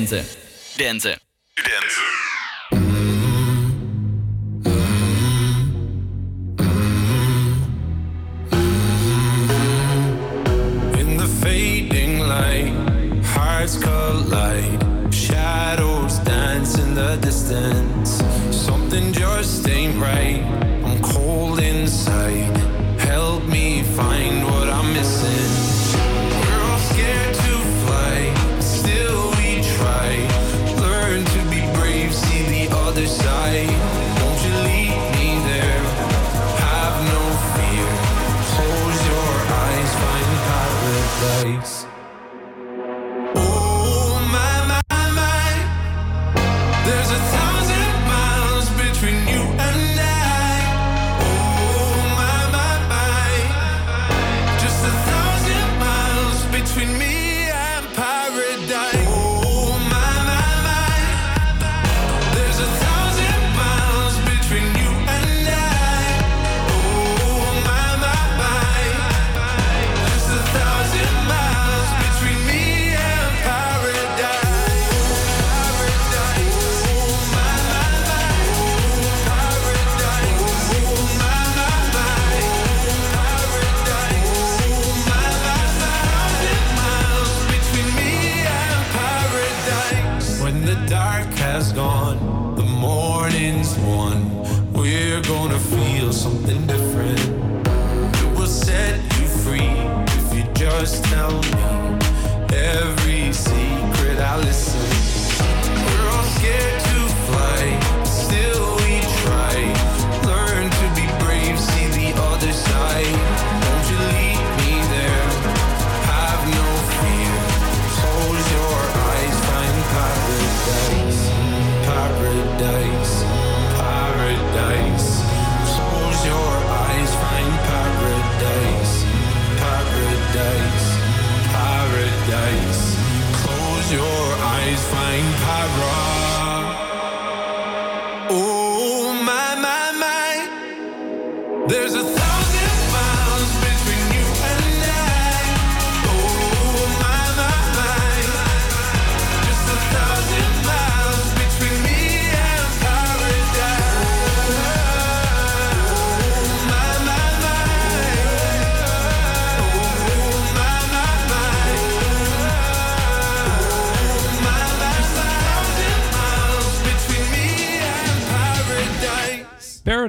[0.00, 0.24] door
[0.70, 1.21] studenten.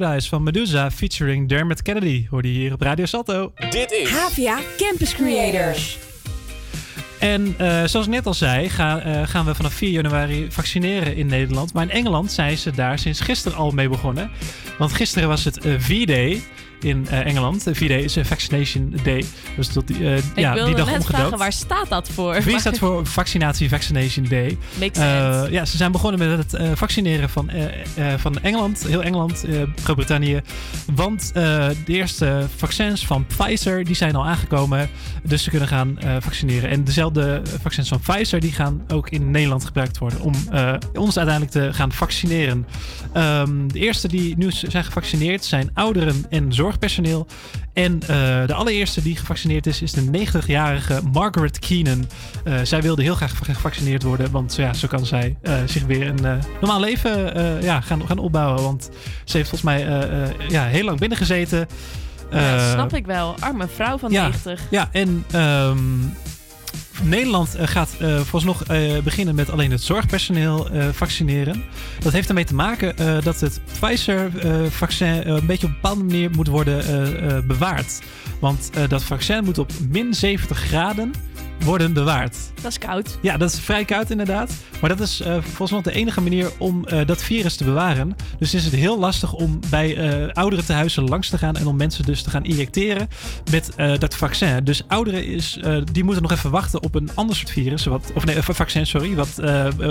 [0.04, 0.30] Paradise.
[0.30, 2.28] Van Medusa featuring Dermot Kennedy.
[2.30, 3.54] Hoorde je hier op Radio Salto.
[3.70, 5.98] Dit is Havia Campus Creators.
[7.20, 11.16] En eh, zoals ik net al zei, ga- eh, gaan we vanaf 4 januari vaccineren
[11.16, 11.74] in Nederland.
[11.74, 14.32] Maar in Engeland zijn ze daar sinds gisteren al mee begonnen.
[14.78, 16.42] Want gisteren was het eh, V-Day
[16.84, 17.64] in eh, Engeland.
[17.64, 19.24] De V-Day is een Vaccination Day.
[19.56, 21.20] Dus tot die, eh, Ik ja, wilde die dag net omgedoopt.
[21.22, 22.42] vragen, waar staat dat voor?
[22.42, 24.58] V staat voor Vaccinatie Vaccination Day.
[24.80, 25.52] Makes Eh, sense.
[25.52, 27.64] ja, ze zijn begonnen met het eh, vaccineren van, eh,
[28.14, 30.42] eh, van Engeland, heel Engeland, eh, Groot-Brittannië.
[30.96, 31.42] Want eh,
[31.86, 34.90] de eerste vaccins van Pfizer die zijn al aangekomen.
[35.24, 36.70] Dus ze kunnen gaan eh, vaccineren.
[36.70, 41.18] En dezelfde vaccins van Pfizer die gaan ook in Nederland gebruikt worden om eh, ons
[41.18, 42.66] uiteindelijk te gaan vaccineren.
[43.14, 47.28] Ehm, de eerste die nu zijn gevaccineerd zijn ouderen en zorgpersoneel.
[47.74, 48.08] En eh,
[48.48, 52.06] de allereerste die gevaccineerd is, is de 90-jarige Margaret Keenan.
[52.44, 56.08] Eh, zij wilde heel graag gevaccineerd worden, want ja, zo kan zij eh, zich weer
[56.08, 58.64] een normaal leven ja, gaan, gaan opbouwen.
[58.64, 58.90] Want
[59.24, 59.88] ze heeft volgens mij
[60.50, 61.68] ja, heel lang binnengezeten.
[62.32, 63.36] Ja, Eh, snap ik wel.
[63.40, 64.62] Arme vrouw van ja, 90.
[64.70, 65.78] Ja, en ehm,
[67.02, 71.64] Nederland eh, gaat eh vooralsnog eh, beginnen met alleen het zorgpersoneel vaccineren.
[72.00, 76.48] Dat heeft ermee te maken dat het Pfizer-vaccin een beetje op een bepaalde manier moet
[76.48, 78.02] worden bewaard.
[78.40, 81.14] Want dat vaccin moet op min 70 graden
[81.64, 82.38] worden bewaard.
[82.62, 83.18] Dat is koud.
[83.22, 84.54] Ja, dat is vrij koud inderdaad.
[84.82, 88.16] Maar dat is eh, volgens mij de enige manier om eh, dat virus te bewaren.
[88.40, 91.68] Dus is het heel lastig om bij eh ouderen te huizen langs te gaan en
[91.68, 93.08] om mensen dus te gaan injecteren
[93.52, 94.64] met dat vaccin.
[94.64, 95.60] Dus ouderen is,
[95.92, 98.88] die moeten nog even wachten op een ander soort virus, wat, of nee, een vaccin,
[98.88, 99.42] sorry, wat,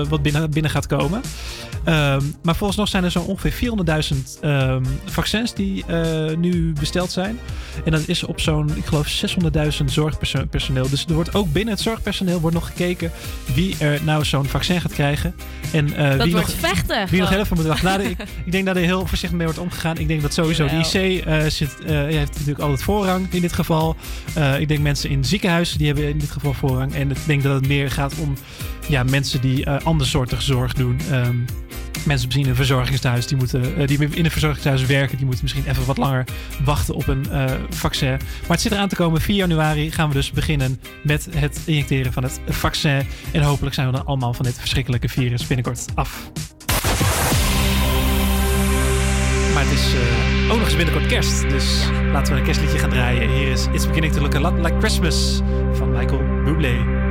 [0.09, 1.21] wat binnen, binnen gaat komen.
[1.85, 5.85] Ehm, maar volgens nog zijn er zo ongeveer 400.000 ehm, vaccins die
[6.37, 7.39] nu besteld zijn.
[7.85, 9.25] En dat is op zo'n, ik geloof,
[9.79, 10.89] 600.000 zorgpersoneel.
[10.89, 13.11] Dus er wordt ook binnen het zorgpersoneel wordt nog gekeken
[13.55, 15.35] wie er nou zo'n vaccin gaat krijgen.
[15.73, 17.87] En, Dat wie nog, vechten, Wie nog heel even moet wachten.
[17.87, 19.99] Nou, ik, ik denk dat er heel voorzichtig mee wordt omgegaan.
[19.99, 23.53] Ik denk dat sowieso de IC eh, zit, eh, heeft natuurlijk altijd voorrang in dit
[23.53, 23.97] geval.
[24.59, 26.95] Ik denk mensen in ziekenhuizen die hebben in dit geval voorrang.
[26.95, 28.35] En ik denk dat het meer gaat om
[28.89, 31.01] ja, mensen die andersoortige zorg doen.
[31.11, 31.37] Ehm,
[32.07, 35.45] mensen misschien in een verzorgingshuis die moeten, eh, die in een verzorgingshuis werken, die moeten
[35.45, 36.25] misschien even wat langer
[36.65, 38.11] wachten op een eh, vaccin.
[38.11, 39.21] Maar het zit eraan te komen.
[39.21, 43.07] 4 januari gaan we dus beginnen met het injecteren van het vaccin.
[43.33, 46.31] En hopelijk zijn we dan allemaal van dit verschrikkelijke virus binnenkort af.
[49.55, 51.41] Maar het is eh, ook nog eens binnenkort kerst.
[51.41, 53.31] Dus laten we een kerstliedje gaan draaien.
[53.31, 55.41] Hier is It's Beginning to Look a Lot Like Christmas
[55.73, 57.11] van Michael Bublé.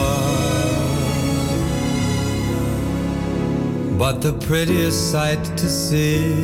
[3.99, 6.35] But the prettiest sight to see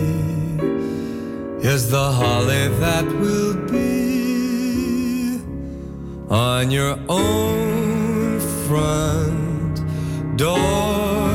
[1.63, 5.41] is the holly that will be
[6.31, 9.83] on your own front
[10.39, 11.29] door.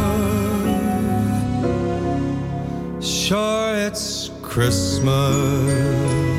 [3.01, 6.34] Sure, it's Christmas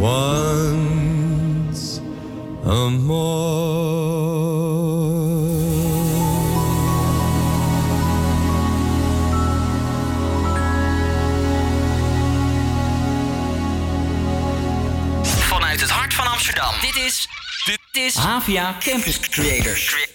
[0.00, 2.00] once
[2.66, 2.88] a
[15.48, 16.74] Vanuit het hart van Amsterdam.
[16.80, 17.28] Dit is.
[17.64, 18.14] Dit is.
[18.14, 19.84] Havia Campus Creators.
[19.84, 20.09] Creators.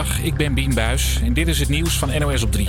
[0.00, 2.68] Ik ben Bien Buis en dit is het nieuws van NOS op 3.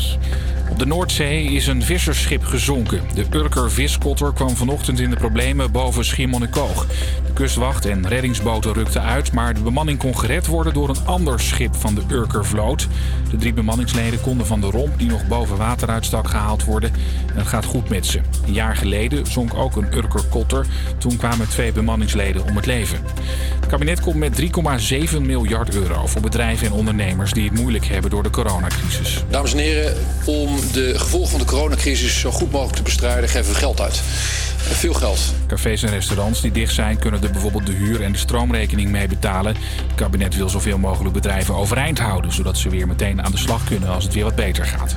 [0.70, 3.02] Op de Noordzee is een vissersschip gezonken.
[3.14, 6.86] De Urker viskotter kwam vanochtend in de problemen boven Schiermonnikoog.
[7.34, 11.76] Kustwacht en reddingsboten rukten uit, maar de bemanning kon gered worden door een ander schip
[11.76, 12.88] van de Urkervloot.
[13.30, 16.94] De drie bemanningsleden konden van de romp die nog boven water uitstak gehaald worden.
[17.28, 18.22] En het gaat goed met ze.
[18.48, 20.66] Een jaar geleden zonk ook een Urker-kotter.
[20.98, 23.00] Toen kwamen twee bemanningsleden om het leven.
[23.60, 28.10] Het kabinet komt met 3,7 miljard euro voor bedrijven en ondernemers die het moeilijk hebben
[28.12, 29.24] door de coronacrisis.
[29.30, 29.94] Dames en heren,
[30.26, 34.02] om de gevolgen van de coronacrisis zo goed mogelijk te bestrijden, geven we geld uit.
[34.62, 35.34] Veel geld.
[35.48, 39.08] Cafés en restaurants die dicht zijn, kunnen er bijvoorbeeld de huur en de stroomrekening mee
[39.08, 39.56] betalen.
[39.56, 43.64] Het kabinet wil zoveel mogelijk bedrijven overeind houden, zodat ze weer meteen aan de slag
[43.64, 44.96] kunnen als het weer wat beter gaat.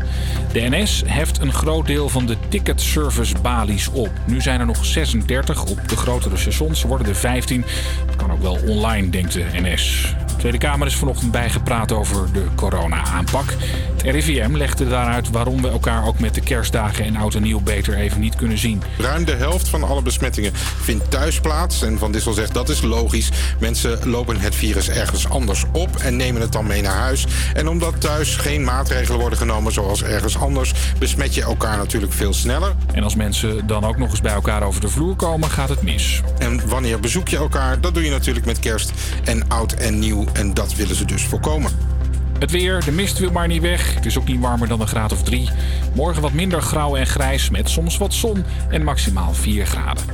[0.52, 4.10] De NS heft een groot deel van de ticketservice balies op.
[4.26, 7.64] Nu zijn er nog 36 op de grotere stations, worden er 15.
[8.06, 10.14] Dat kan ook wel online, denkt de NS.
[10.26, 13.54] De Tweede Kamer is vanochtend bijgepraat over de corona-aanpak.
[13.96, 17.60] Het RIVM legde daaruit waarom we elkaar ook met de kerstdagen en oud en nieuw
[17.60, 18.82] beter even niet kunnen zien.
[18.98, 20.52] Ruim de helft van alle besmettingen
[20.82, 21.82] vindt thuis plaats.
[21.82, 23.30] En Van Dissel zegt dat is logisch.
[23.60, 27.26] Mensen lopen het virus ergens anders op en nemen het dan mee naar huis.
[27.54, 32.34] En omdat thuis geen maatregelen worden genomen zoals ergens anders, besmet je elkaar natuurlijk veel
[32.34, 32.74] sneller.
[32.92, 35.82] En als mensen dan ook nog eens bij elkaar over de vloer komen, gaat het
[35.82, 36.20] mis.
[36.38, 37.80] En wanneer bezoek je elkaar?
[37.80, 38.92] Dat doe je natuurlijk met kerst
[39.24, 40.24] en oud en nieuw.
[40.32, 41.93] En dat willen ze dus voorkomen.
[42.38, 43.94] Het weer, de mist wil maar niet weg.
[43.94, 45.50] Het is ook niet warmer dan een graad of drie.
[45.94, 50.04] Morgen wat minder grauw en grijs met soms wat zon en maximaal 4 graden.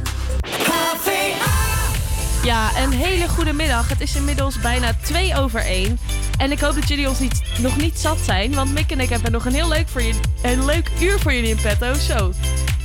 [2.44, 3.88] Ja, een hele goede middag.
[3.88, 5.98] Het is inmiddels bijna 2 over 1.
[6.38, 8.54] En ik hoop dat jullie ons niet, nog niet zat zijn.
[8.54, 11.32] Want Mick en ik hebben nog een heel leuk, voor jullie, een leuk uur voor
[11.32, 11.94] jullie in petto.
[11.94, 12.32] Zo,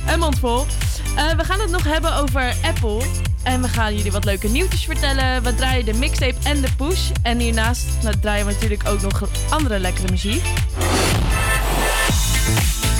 [0.06, 0.66] een mond vol.
[1.16, 3.02] Eh, we gaan het nog hebben over Apple.
[3.46, 5.42] En we gaan jullie wat leuke nieuwtjes vertellen.
[5.42, 7.10] We draaien de mixtape en de push.
[7.22, 10.42] En hiernaast nou, draaien we natuurlijk ook nog andere lekkere muziek.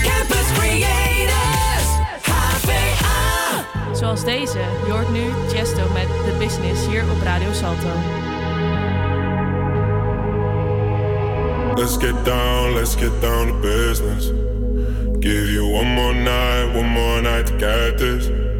[0.01, 1.87] Campus Creators,
[2.21, 3.65] HVA.
[3.95, 4.57] Zoals deze.
[4.85, 5.21] Je hoort nu
[5.53, 7.91] Chesto met The Business hier op Radio Salto.
[11.75, 14.31] Let's get down, let's get down to business.
[15.19, 18.46] Give you one more night, one more night to get this.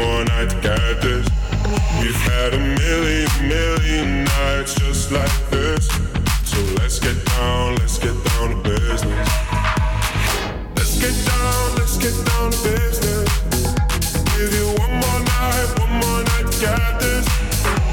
[0.00, 1.26] More night to get this.
[2.00, 5.86] We've had a million, million nights just like this.
[6.44, 9.28] So let's get down, let's get down to business.
[10.76, 13.30] Let's get down, let's get down to business.
[14.34, 17.26] Give you one more night, one more night to get this.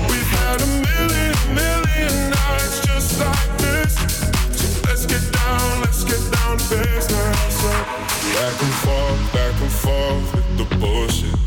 [0.09, 3.93] We've had a million, million nights just like this.
[4.59, 7.55] So let's get down, let's get down to business.
[8.37, 11.46] Back and forth, back and forth with the bullshit.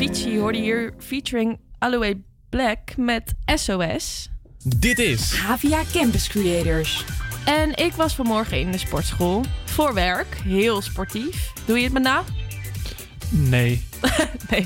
[0.00, 4.30] Avicii hoorde hier featuring Aloe Black met SOS.
[4.76, 7.04] Dit is Havia Campus Creators.
[7.44, 9.44] En ik was vanmorgen in de sportschool.
[9.64, 10.40] Voor werk.
[10.44, 11.52] Heel sportief.
[11.64, 12.22] Doe je het me na?
[13.30, 13.86] Nee.
[14.50, 14.64] nee.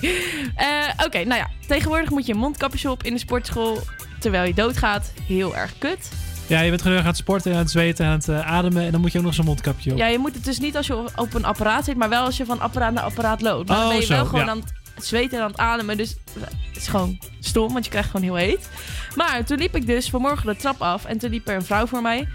[0.56, 1.50] Eh, Oké, nou ja.
[1.66, 3.78] Tegenwoordig moet je een mondkapje op in de sportschool.
[4.20, 5.12] Terwijl je doodgaat.
[5.26, 6.08] Heel erg kut.
[6.46, 8.84] Ja, je bent gewoon aan het sporten, aan het zweten, aan het eh, ademen.
[8.84, 9.98] En dan moet je ook nog zo'n mondkapje op.
[9.98, 12.36] Ja, je moet het dus niet als je op een apparaat zit, maar wel als
[12.36, 13.68] je van apparaat naar apparaat loopt.
[13.68, 14.50] Maar dan Oh, ben je zo, wel gewoon ja.
[14.50, 15.96] aan het zweten en aan het ademen.
[15.96, 18.68] Dus het is gewoon stom, want je krijgt gewoon heel heet.
[19.16, 21.86] Maar toen liep ik dus vanmorgen de trap af en toen liep er een vrouw
[21.86, 22.28] voor mij.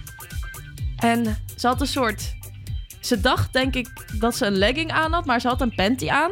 [0.97, 2.38] En ze had een soort...
[2.99, 3.88] Ze dacht denk ik
[4.20, 6.32] dat ze een legging aan had, maar ze had een panty aan.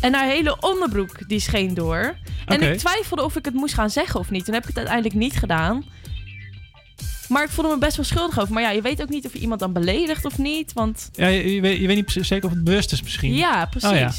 [0.00, 2.16] En haar hele onderbroek die scheen door.
[2.46, 4.44] En ik twijfelde of ik het moest gaan zeggen of niet.
[4.44, 5.84] Toen heb ik het uiteindelijk niet gedaan.
[7.28, 8.54] Maar ik voelde me best wel schuldig over.
[8.54, 10.72] Maar ja, je weet ook niet of je iemand dan beledigt of niet.
[10.72, 13.34] Want Ja, je, je weet, je weet niet precies- zeker of het bewust is misschien.
[13.34, 13.88] ja, precies.
[13.90, 14.12] Oh, ja.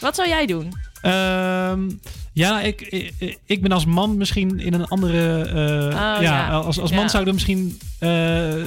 [0.00, 0.72] Wat zou jij doen?
[1.02, 1.90] Ehm,
[2.32, 5.42] ja, ik, ik, ik ben als man misschien in een andere.
[5.44, 6.48] eh, ja, Oh, ja.
[6.48, 7.08] als, als man Ja.
[7.08, 7.78] zou ik er misschien.
[7.98, 8.64] eh,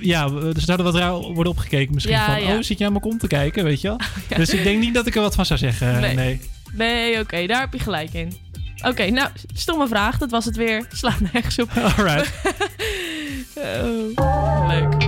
[0.00, 1.94] ja, er zou er wat raar worden opgekeken.
[1.94, 2.52] Misschien Ja, van.
[2.56, 3.98] Oh, zit je aan mijn kont te kijken, weet je wel?
[4.38, 6.00] Dus ik denk niet dat ik er wat van zou zeggen.
[6.00, 6.14] Nee.
[6.14, 6.40] Nee.
[6.72, 8.32] Nee, oké, daar heb je gelijk in.
[8.86, 10.18] Oké, nou, stomme vraag.
[10.18, 10.86] Dat was het weer.
[10.92, 11.70] Slaat nergens op.
[11.96, 12.30] Alright.
[14.14, 15.01] Oh, leuk.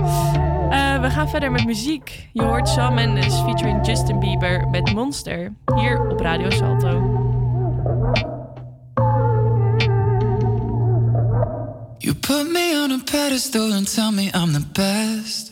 [0.75, 2.27] Eh, we gaan verder met muziek.
[2.33, 5.53] Je hoort Shawn Mendes featuring Justin Bieber met Monster.
[5.75, 6.89] Hier op Radio Salto.
[11.97, 15.51] You put me on a pedestal and tell me I'm the best.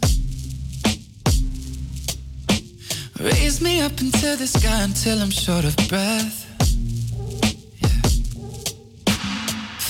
[3.13, 6.42] Raise me up into the sky until I'm short of breath.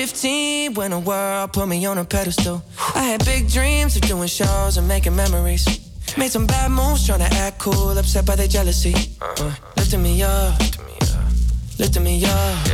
[0.00, 2.62] 15 when the world put me on a pedestal.
[2.94, 5.66] I had big dreams of doing shows and making memories.
[6.16, 8.94] Made some bad moves trying to act cool, upset by their jealousy.
[9.20, 10.58] Uh, lifting me up,
[11.78, 12.68] lifting me up.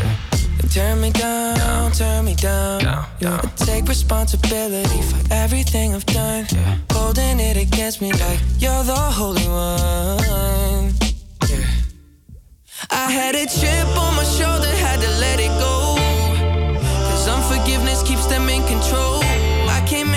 [0.71, 2.83] Turn me down, turn me down.
[3.19, 3.41] Yeah.
[3.43, 6.47] I take responsibility for everything I've done.
[6.93, 10.95] Holding it against me like you're the holy one.
[12.89, 15.86] I had a chip on my shoulder, had to let it go.
[17.27, 19.19] Cause unforgiveness keeps them in control.
[19.69, 20.15] I came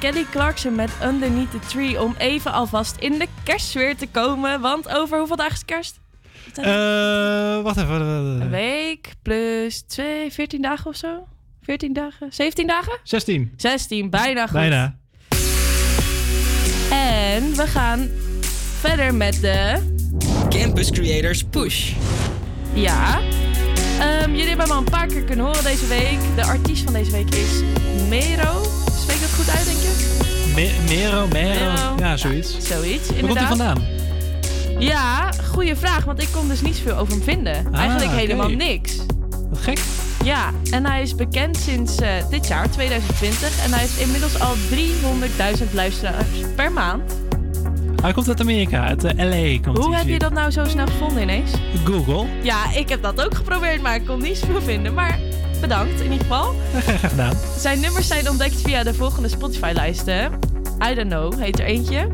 [0.00, 2.02] Kelly Clarkson met Underneath the Tree.
[2.02, 4.60] Om even alvast in de kerstsfeer te komen.
[4.60, 6.00] Want over hoeveel dagen is kerst?
[6.54, 8.00] Eh, wacht even.
[8.00, 11.26] Een week plus 2, 14 dagen of zo?
[11.62, 12.32] 14 dagen?
[12.32, 12.98] 17 dagen?
[13.02, 13.52] 16.
[13.56, 14.52] 16, bijna goed.
[14.52, 14.96] Bijna.
[16.90, 18.08] En we gaan
[18.80, 19.88] verder met de...
[20.48, 21.92] Campus Creators Push.
[22.72, 23.20] Ja.
[24.00, 26.18] Ehm, jullie hebben hem al een paar keer kunnen horen deze week.
[26.36, 27.62] De artiest van deze week is
[28.08, 28.62] Mero.
[29.00, 29.79] Spreek ik dat goed uit, denk je?
[30.60, 31.94] Me- Mero, Mero.
[31.98, 32.56] Ja, zoiets.
[32.60, 33.82] Zoiets, Waar komt hij vandaan?
[34.78, 37.66] Ja, goede vraag, want ik kon dus niet veel over hem vinden.
[37.72, 38.96] Ah, Eigenlijk helemaal niks.
[39.50, 39.78] Wat gek.
[40.24, 43.64] Ja, en hij is bekend sinds eh, dit jaar, 2020.
[43.64, 44.54] En hij heeft inmiddels al
[45.58, 46.26] 300.000 luisteraars
[46.56, 47.12] per maand.
[48.02, 49.60] Hij komt uit Amerika, uit eh, LA.
[49.62, 51.50] Komt Hoe heb je dat nou zo snel gevonden ineens?
[51.84, 52.26] Google.
[52.42, 54.94] Ja, ik heb dat ook geprobeerd, maar ik kon niet zoveel vinden.
[54.94, 55.18] Maar
[55.60, 56.54] bedankt in ieder geval.
[56.82, 57.34] Graag gedaan.
[57.58, 60.38] Zijn nummers zijn ontdekt via de volgende Spotify-lijsten.
[60.82, 62.08] I Don't Know heet er eentje.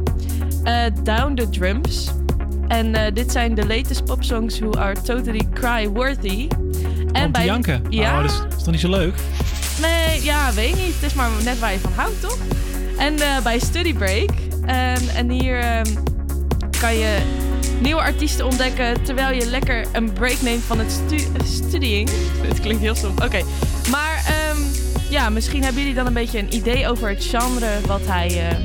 [0.64, 2.10] Eh, Down the Drums.
[2.68, 6.48] En eh, dit zijn de latest popsongs who are totally cry-worthy.
[7.12, 7.82] Om te janken.
[7.88, 9.14] Ja, Oh, dat is, is toch niet zo leuk?
[9.80, 10.94] Nee, ja, weet niet.
[10.94, 12.38] Het is maar net waar je van houdt, toch?
[12.98, 14.30] En eh, bij Study Break.
[14.66, 15.84] En, en hier ehm,
[16.80, 17.18] kan je
[17.80, 22.10] nieuwe artiesten ontdekken terwijl je lekker een break neemt van het stu studying.
[22.46, 23.14] Het klinkt heel stom.
[23.24, 23.40] Oké.
[23.90, 24.24] Maar
[25.16, 28.56] ja, misschien hebben jullie dan een beetje een idee over het genre wat hij eh,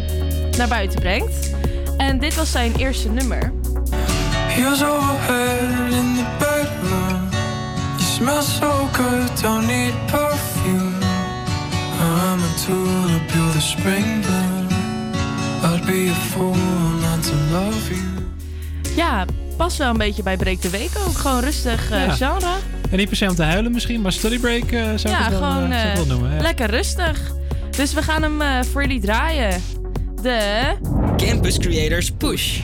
[0.57, 1.49] naar buiten brengt.
[1.97, 3.51] En dit was zijn eerste nummer.
[4.83, 7.29] Overhead in the bedroom.
[7.97, 10.91] You smell so good, don't need perfume.
[12.01, 14.25] I'm a spring.
[15.63, 16.55] I'd be a fool
[17.01, 18.01] not to love you.
[18.95, 19.25] Ja,
[19.57, 21.17] past wel een beetje bij Break de Week ook.
[21.17, 22.11] Gewoon rustig eh, Ja.
[22.11, 22.55] genre.
[22.91, 25.29] En niet per se om te huilen misschien, maar study break eh, zou ik het
[25.29, 26.35] wel, eh, gewoon zou ik eh, wel noemen.
[26.35, 26.41] Ja.
[26.41, 27.33] lekker rustig.
[27.77, 29.61] Dus we gaan hem eh, voor jullie draaien.
[30.21, 30.61] De...
[31.17, 32.59] Campus Creators Push.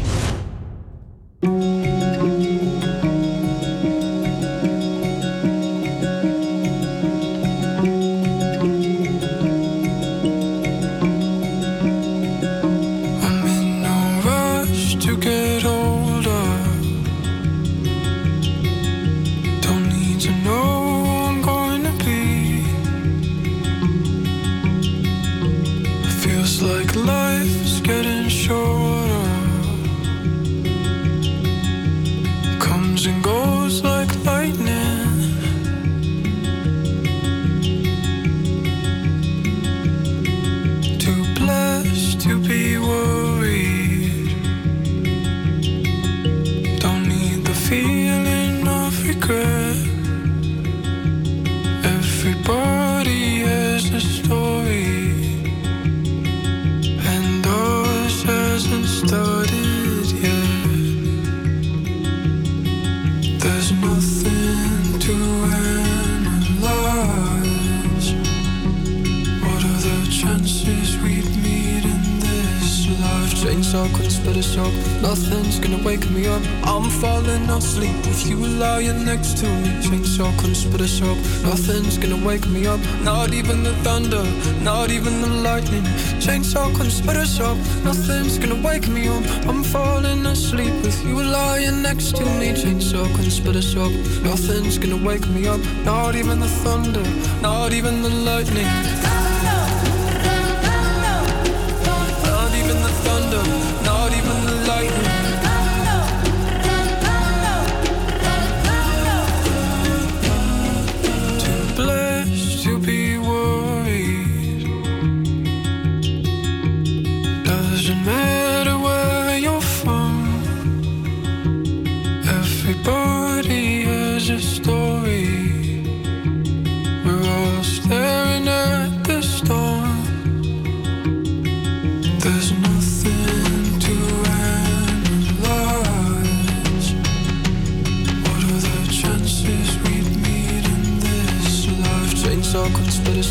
[75.02, 76.41] Nothing's gonna wake me up.
[76.64, 79.69] I'm falling asleep with you lying next to me.
[79.85, 81.18] Chainsaw couldn't split us up.
[81.44, 82.80] Nothing's gonna wake me up.
[83.03, 84.23] Not even the thunder,
[84.64, 85.84] not even the lightning.
[86.19, 87.57] Chainsaw couldn't split us up.
[87.84, 89.23] Nothing's gonna wake me up.
[89.48, 92.53] I'm falling asleep with you lying next to me.
[92.53, 93.91] Chainsaw couldn't split us up.
[94.23, 95.61] Nothing's gonna wake me up.
[95.85, 97.06] Not even the thunder,
[97.41, 99.27] not even the lightning.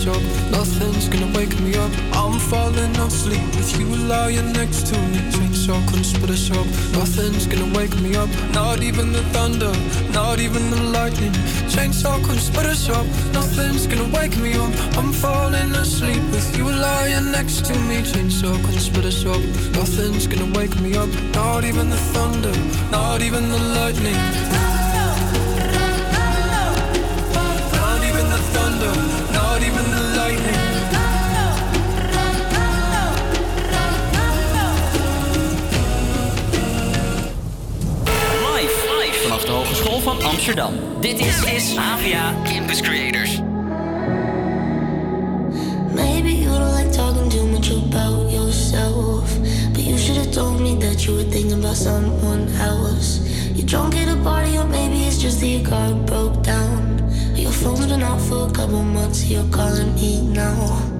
[0.08, 0.22] Up.
[0.50, 1.90] Nothing's gonna wake me up.
[2.12, 5.18] I'm falling asleep with you lying next to me.
[5.34, 6.66] Chainsaw couldn't split us up.
[6.92, 8.28] Nothing's gonna wake me up.
[8.52, 9.72] Not even the thunder,
[10.12, 11.32] not even the lightning.
[11.72, 13.06] Chainsaw couldn't split us up.
[13.32, 14.72] Nothing's gonna wake me up.
[14.98, 17.96] I'm falling asleep with you lying next to me.
[18.02, 19.40] Chainsaw couldn't split us up.
[19.72, 21.10] Nothing's gonna wake me up.
[21.34, 22.54] Not even the thunder,
[22.90, 24.85] not even the lightning.
[41.00, 43.40] Dit is, is Avia Campus Creators.
[45.94, 49.28] Maybe you don't like talking too much about yourself.
[49.72, 53.20] But you should have told me that you were thinking about someone else.
[53.54, 56.85] You're drunk at a party, or maybe it's just that your car broke down.
[57.36, 60.95] Your phone's been off for a couple months, you're calling me now.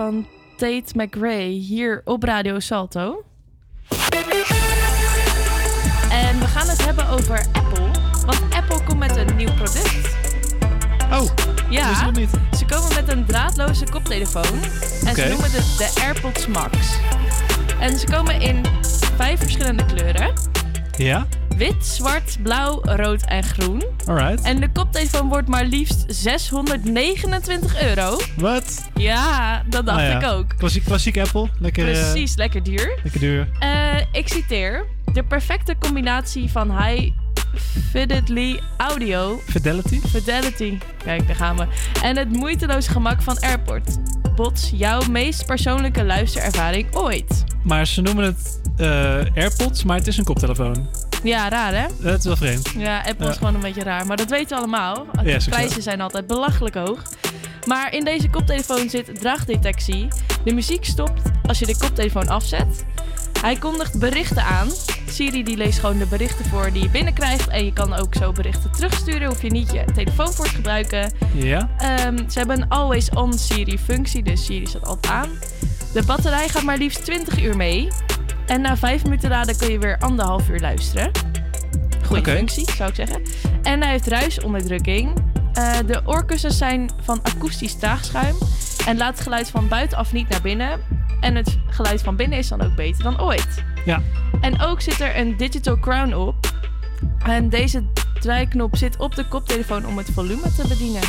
[0.00, 3.24] Van Tate McRae hier op Radio Salto.
[6.10, 7.90] En we gaan het hebben over Apple.
[8.26, 10.16] Want Apple komt met een nieuw product.
[11.12, 11.30] Oh,
[11.70, 12.10] ja.
[12.10, 12.30] niet.
[12.58, 14.62] Ze komen met een draadloze koptelefoon.
[15.06, 16.98] En ze noemen het de AirPods Max.
[17.80, 18.64] En ze komen in
[19.16, 20.32] vijf verschillende kleuren.
[20.96, 21.26] Ja?
[21.60, 23.82] Wit, zwart, blauw, rood en groen.
[24.06, 24.42] Alright.
[24.44, 28.18] En de koptelefoon wordt maar liefst 629 euro.
[28.36, 28.88] Wat?
[28.94, 30.18] Ja, dat dacht Ah, ja.
[30.20, 30.54] ik ook.
[30.58, 31.48] Klassiek, klassiek Apple.
[31.58, 32.98] Lekker, eh, Precies, lekker duur.
[33.02, 33.48] lekker duur.
[33.58, 34.84] Eh, ik citeer.
[35.12, 37.10] De perfecte combinatie van high
[37.90, 39.40] fidelity audio.
[39.46, 40.00] Fidelity?
[40.00, 40.78] Fidelity.
[41.04, 41.66] Kijk, daar gaan we.
[42.02, 43.96] En het moeiteloos gemak van AirPods.
[44.36, 47.44] Bots, jouw meest persoonlijke luisterervaring ooit.
[47.64, 48.86] Maar ze noemen het eh,
[49.34, 50.88] AirPods, maar het is een koptelefoon.
[51.22, 51.86] Ja, raar hè?
[51.98, 52.70] Dat is wel vreemd.
[52.76, 54.06] Ja, Apple is gewoon een beetje raar.
[54.06, 55.06] Maar dat weten we allemaal.
[55.22, 57.02] De prijzen zijn altijd belachelijk hoog.
[57.66, 60.08] Maar in deze koptelefoon zit draagdetectie.
[60.44, 62.84] De muziek stopt als je de koptelefoon afzet.
[63.40, 64.68] Hij kondigt berichten aan.
[65.08, 67.48] Siri die leest gewoon de berichten voor die je binnenkrijgt.
[67.48, 69.28] En je kan ook zo berichten terugsturen.
[69.28, 71.12] Hoef je niet je telefoon voor te gebruiken.
[71.34, 71.70] Ja?
[71.78, 74.22] Ehm, ze hebben een always on Siri functie.
[74.22, 75.28] Dus Siri staat altijd aan.
[75.92, 77.88] De batterij gaat maar liefst 20 uur mee.
[78.50, 81.10] En na 5 minuten laden kun je weer anderhalf uur luisteren.
[82.06, 82.36] Goeie Oké.
[82.36, 83.22] functie, zou ik zeggen.
[83.62, 85.12] En hij heeft ruisonderdrukking.
[85.52, 88.36] Eh, de oorkussens zijn van akoestisch traagschuim.
[88.86, 90.80] En laat het geluid van buitenaf niet naar binnen.
[91.20, 93.64] En het geluid van binnen is dan ook beter dan ooit.
[93.84, 94.02] Ja.
[94.40, 96.52] En ook zit er een digital crown op.
[97.24, 97.84] En deze
[98.20, 101.02] draaiknop zit op de koptelefoon om het volume te bedienen.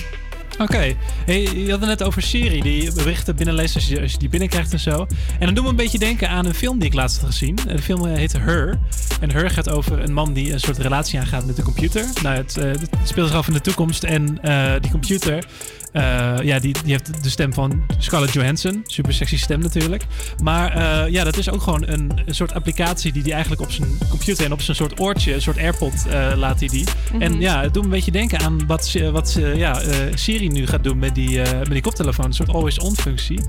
[0.58, 0.94] Oké.
[1.26, 4.30] Hey, je had het net over Siri, die berichten binnenleest als je, als je die
[4.30, 5.08] binnenkrijgt en zo.
[5.40, 7.58] En dan doen we een beetje denken aan een film die ik laatst had gezien.
[7.68, 8.80] Eh, De film heet Her.
[9.20, 12.06] En Her gaat over een man die een soort relatie aangaat met de computer.
[12.22, 14.04] Nou, het, eh, het speelt zich af in de toekomst.
[14.04, 15.46] En eh, die computer,
[15.92, 18.82] eh, ja, die, die heeft de stem van Scarlett Johansson.
[18.86, 20.04] Super sexy stem natuurlijk.
[20.44, 23.72] Maar eh, ja, dat is ook gewoon een, een soort applicatie die hij eigenlijk op
[23.72, 26.86] zijn computer en op zijn soort oortje, een soort AirPod eh, laat hij die.
[27.14, 27.22] Mhm.
[27.22, 29.98] En ja, het doet me een beetje denken aan wat, wat ze- ja, eh,
[30.42, 32.26] Siri nu gaat doen met die, eh, met die koptelefoon.
[32.26, 33.42] Een soort always-on functie.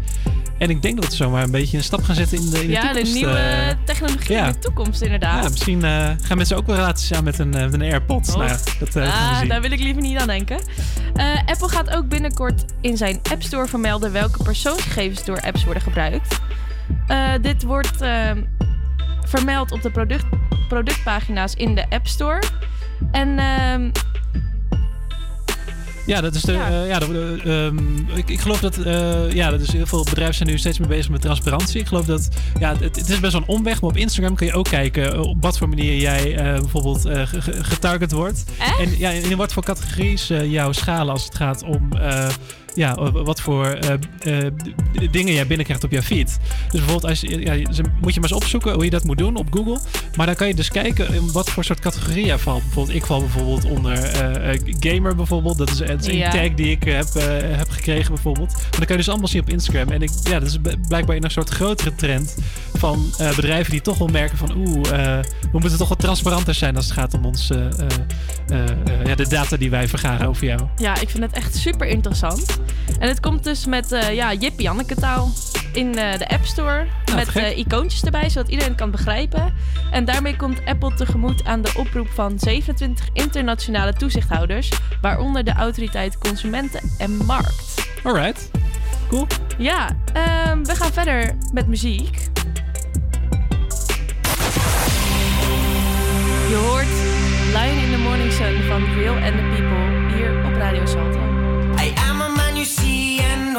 [0.59, 2.67] En ik denk dat we zomaar een beetje een stap gaan zetten in de, in
[2.67, 3.15] de Ja, de toekomst.
[3.15, 3.77] nieuwe eh.
[3.85, 4.47] technologie ja.
[4.47, 5.43] in de toekomst inderdaad.
[5.43, 8.29] ja, misschien eh, gaan mensen ook wel relaties aan met een, met een AirPods.
[8.29, 8.37] Oh.
[8.37, 10.59] Nou ja, dat we ah, daar wil ik liever niet aan denken.
[11.47, 16.41] Apple gaat ook binnenkort in zijn App Store vermelden welke persoonsgegevens door apps worden gebruikt.
[17.41, 18.43] Dit wordt ehm,
[19.25, 20.25] vermeld op de product,
[20.69, 22.43] productpagina's in de App Store.
[23.11, 23.91] En ehm,
[26.07, 26.53] Ja, dat is de.
[26.53, 26.83] Ja.
[26.85, 28.77] ja, de, ehm, ik, ik geloof dat.
[28.79, 31.81] eh, ja, dat is heel veel bedrijven zijn nu steeds meer bezig met transparantie.
[31.81, 32.29] Ik geloof dat.
[32.59, 35.13] Ja, het, het is best wel een omweg, maar op Instagram kun je ook kijken
[35.13, 38.45] eh, op wat voor manier jij eh, bijvoorbeeld eh, ge- ge- getarget wordt.
[38.81, 41.89] En ja, in wat voor categorieën ze jou schalen als het gaat om.
[42.75, 44.53] Ja, eh, wat voor eh, eh,
[45.11, 46.39] dingen jij binnenkrijgt op jouw feed.
[46.71, 47.53] Dus bijvoorbeeld, als je, ja,
[48.01, 49.79] moet je maar eens opzoeken hoe je dat moet doen op Google.
[50.17, 52.63] Maar dan kan je dus kijken in wat voor soort categorieën jij valt.
[52.63, 53.97] Bijvoorbeeld, ik val bijvoorbeeld onder
[54.81, 55.59] gamer bijvoorbeeld.
[55.59, 57.07] Dat is, een tag die ik heb,
[57.43, 58.53] heb gekregen bijvoorbeeld.
[58.53, 59.89] Maar dat kan je dus allemaal zien op Instagram.
[59.89, 60.59] En ik, ja, dat is
[60.89, 62.37] blijkbaar in een soort grotere trend
[62.75, 66.77] van bedrijven die toch wel merken van oeh, eh, we moeten toch wat transparanter zijn
[66.77, 67.51] als het gaat om ons,
[69.05, 70.61] ja, de data die wij vergaren over jou.
[70.77, 72.61] ja, ik vind het echt super interessant.
[72.99, 75.31] En het komt dus met eh ja, Jippie Janneke taal
[75.73, 76.87] in eh, de App Store.
[77.15, 77.43] met gek.
[77.43, 79.55] eh, icoontjes erbij, zodat iedereen het kan begrijpen.
[79.91, 84.71] En daarmee komt Apple tegemoet aan de oproep van 27 internationale toezichthouders.
[85.01, 87.91] Waaronder de Autoriteit Consumenten en Markt.
[88.03, 88.51] Alright,
[89.09, 89.27] cool.
[89.59, 92.31] Ja, ehm, we gaan verder met muziek.
[96.49, 96.87] Je hoort
[97.53, 101.12] Lion in the Morning Sun van Real and the People hier op Radio Salto.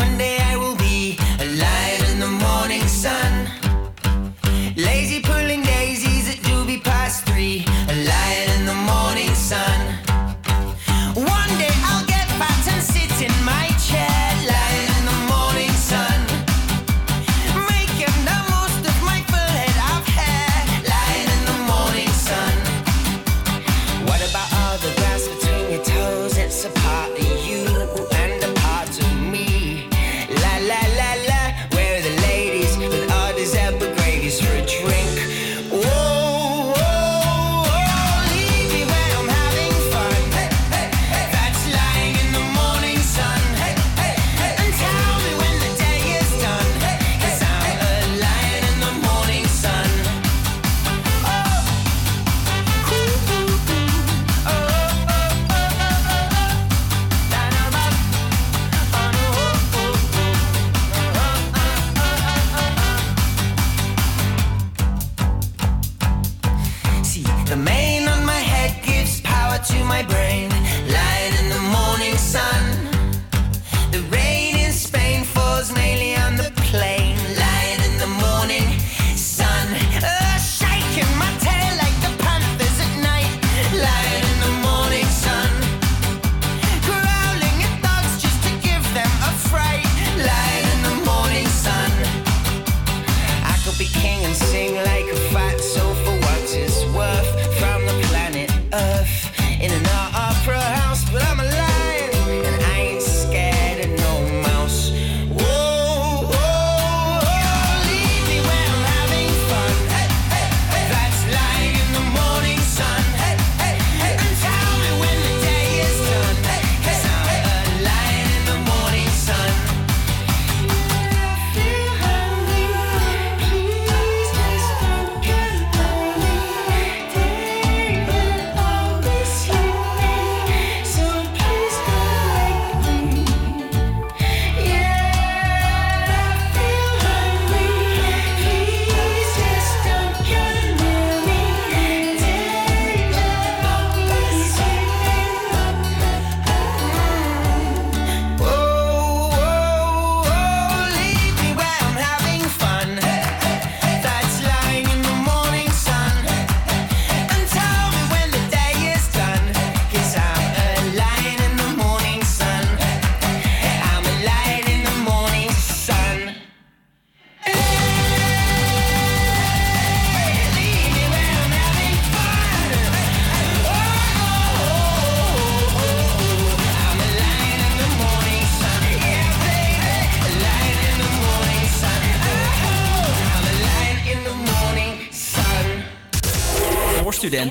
[0.04, 0.33] One day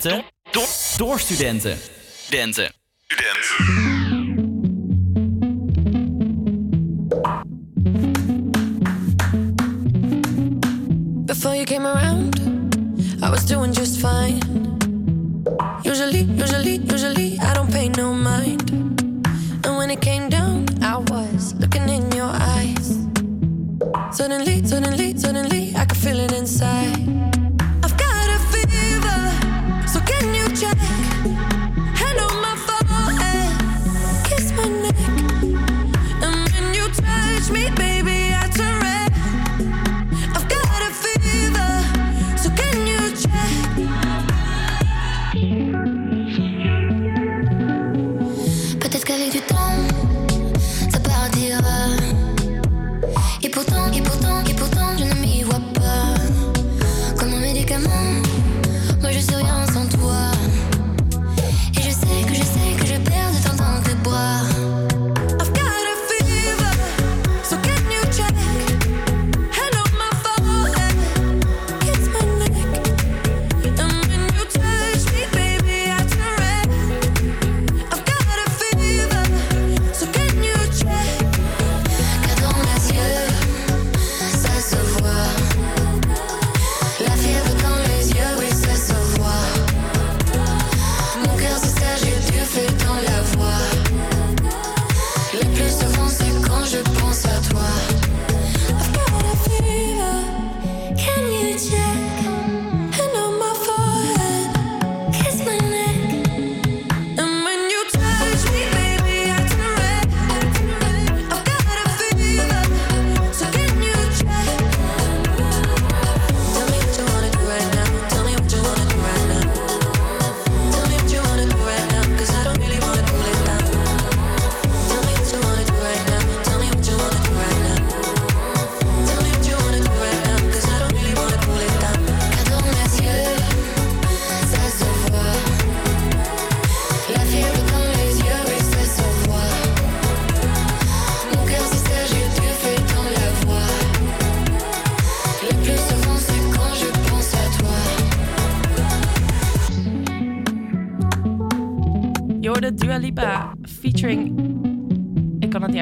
[0.00, 0.24] studenten.
[0.50, 0.66] Door,
[0.96, 1.78] door studenten.
[2.24, 2.72] Studenten.
[11.26, 12.40] Before you came around,
[13.22, 14.40] I was doing just fine.
[15.82, 18.70] Usually, usually, usually, I don't pay no mind.
[19.64, 22.98] And when it came down, I was looking in your eyes.
[24.10, 26.91] Suddenly, suddenly, suddenly, I could feel it inside.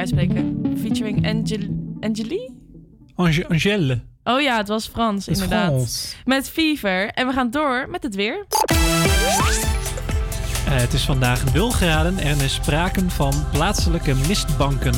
[0.01, 0.63] Uitspreken.
[0.81, 1.69] Featuring Angel
[2.01, 2.51] Angeli?
[3.15, 4.01] Ange- Angèle.
[4.25, 5.67] Oh ja, het was Frans, Het inderdaad.
[5.71, 6.17] Frans.
[6.25, 7.09] Met Fever.
[7.11, 8.47] En we gaan door met het weer.
[10.67, 14.95] Eh, het is vandaag 0 graden en er is sprake van plaatselijke mistbanken.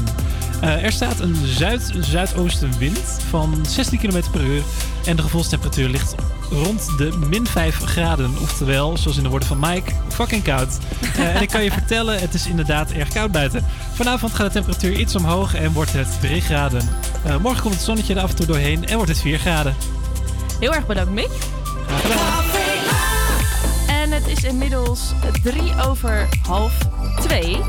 [0.61, 2.99] Eh, er staat een zuid-zuidoostenwind
[3.29, 4.63] van 16 km per uur
[5.07, 6.15] en de gevoelstemperatuur ligt
[6.51, 8.31] rond de min 5 graden.
[8.41, 10.79] Oftewel, zoals in de woorden van Mike, fucking koud.
[11.17, 13.65] Eh, en ik kan je vertellen, het is inderdaad erg koud buiten.
[13.93, 16.89] Vanavond gaat de temperatuur iets omhoog en wordt het 3 graden.
[17.25, 19.77] Eh, morgen komt het zonnetje er af en toe doorheen en wordt het 4 graden.
[20.61, 21.31] Heel erg bedankt, Mick.
[23.87, 25.13] En het is inmiddels
[25.43, 26.79] drie over half
[27.21, 27.61] twee.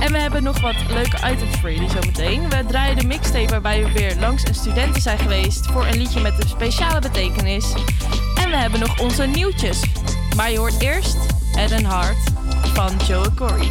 [0.00, 2.48] En we hebben nog wat leuke items voor jullie zometeen.
[2.48, 6.20] We draaien de mixtape waarbij we weer langs een studenten zijn geweest voor een liedje
[6.20, 7.72] met een speciale betekenis.
[8.34, 9.80] En we hebben nog onze nieuwtjes.
[10.36, 11.16] Maar je hoort eerst
[11.56, 12.30] Eden Hart
[12.74, 13.70] van Joe Corey.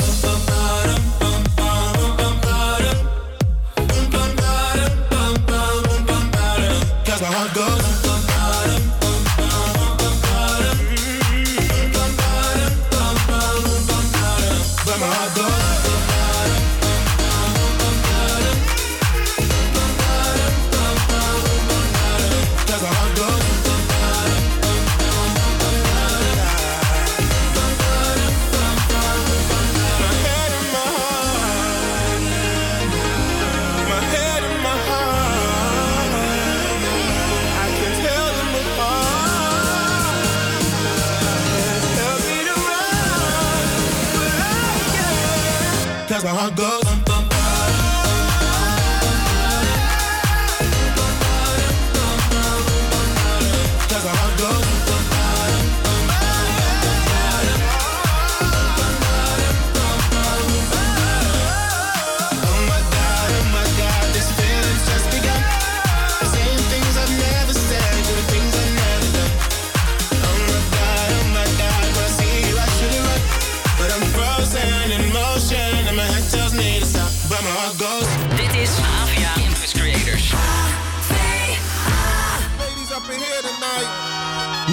[46.41, 46.80] How it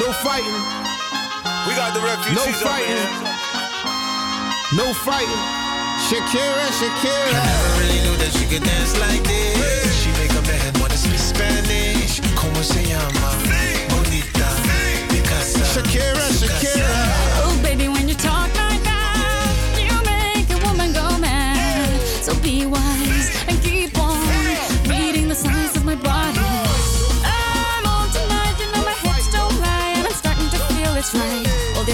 [0.09, 0.55] No fighting.
[1.68, 2.97] We got the refugees no fighting.
[4.74, 5.44] No fighting.
[6.09, 7.28] Shakira, Shakira.
[7.28, 10.02] I never really knew that she could dance like this.
[10.02, 12.22] She make a man wanna speak Spanish.
[12.36, 13.47] Como se llama?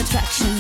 [0.04, 0.52] Attraction,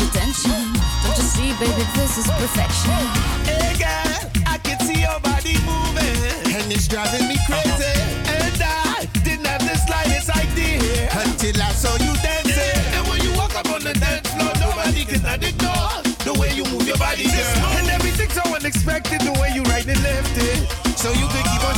[0.00, 0.72] the tension.
[1.04, 2.96] Don't you see, baby, this is perfection.
[3.44, 4.16] Hey girl,
[4.48, 7.92] I can see your body moving, and it's driving me crazy.
[8.32, 12.80] And I didn't have the slightest idea until I saw you dancing.
[12.96, 16.64] And when you walk up on the dance floor, nobody can ignore the way you
[16.72, 17.68] move your body, girl.
[17.76, 20.64] And everything's so unexpected, the way you right and left it,
[20.96, 21.77] so you could keep on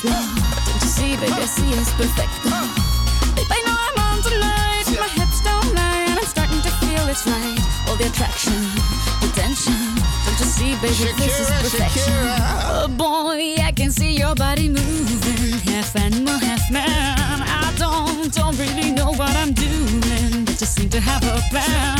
[0.00, 0.24] slow.
[0.64, 2.32] Don't you see, baby, I see it's perfect.
[3.36, 7.04] Babe, I know I'm on tonight, my hips don't lie, and I'm starting to feel
[7.12, 7.60] it's right.
[7.86, 8.56] All the attraction,
[9.20, 9.76] the tension.
[10.24, 12.12] Don't you see, baby, this is Shakira, perfection.
[12.12, 12.38] Shakira.
[12.72, 17.42] Oh boy, I can see your body moving, half animal, half man.
[17.64, 21.99] I don't, don't really know what I'm doing, but just seem to have a plan.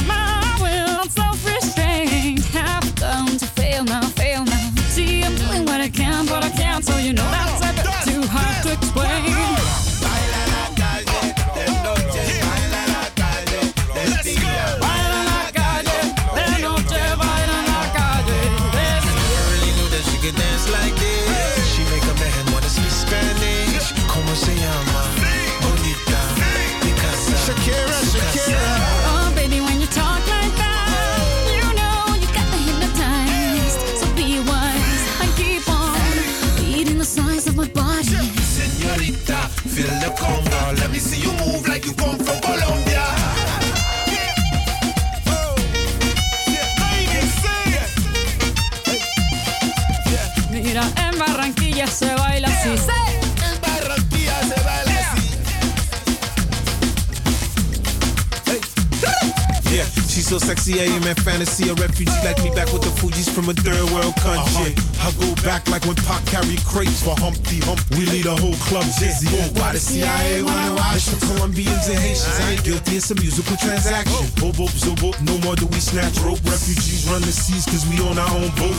[60.70, 61.68] She's so sexy, am in fantasy.
[61.70, 64.74] A refugee like me back with the Fuji's from a third world country.
[65.01, 67.80] I go back like when Pac carried crates for Humpty Hump.
[67.90, 69.28] We lead a whole club dizzy.
[69.59, 70.97] Why the CIA wanna watch?
[70.97, 72.40] It's for Colombians and Haitians.
[72.40, 74.26] I ain't guilty, it's a musical transaction.
[74.38, 76.42] Boop, boop, so boop, no more do we snatch rope.
[76.44, 78.76] Refugees run the seas cause we on our own boat.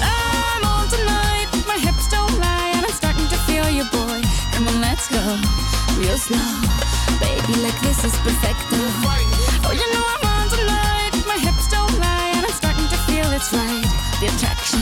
[0.00, 4.20] I'm on tonight, my hips don't lie, and I'm starting to feel you, boy.
[4.52, 5.20] Come on, let's go
[5.98, 6.48] real slow,
[7.20, 7.54] baby.
[7.60, 8.80] Like this is perfecto.
[9.68, 10.05] Oh, you know
[13.50, 14.20] to feel it's right.
[14.20, 14.80] The attraction,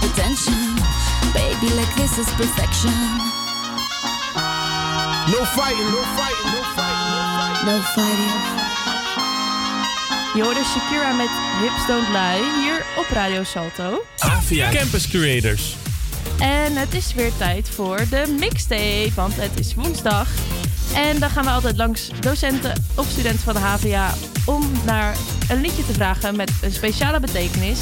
[0.00, 0.76] the tension,
[1.32, 1.74] baby.
[1.74, 2.92] Like this is perfection.
[5.30, 8.58] No fighting, no fighting, no fighting, no fighting.
[10.34, 11.28] Je hoorde Shakira met
[11.60, 14.02] Hips Don't Lie hier op Radio Salto.
[14.18, 15.76] Avia Campus Creators.
[16.38, 20.28] En het is weer tijd voor de mixtape, want het is woensdag.
[20.94, 24.14] En dan gaan we altijd langs docenten of studenten van de HVA
[24.44, 25.16] om naar
[25.50, 27.80] een liedje te vragen met een speciale betekenis.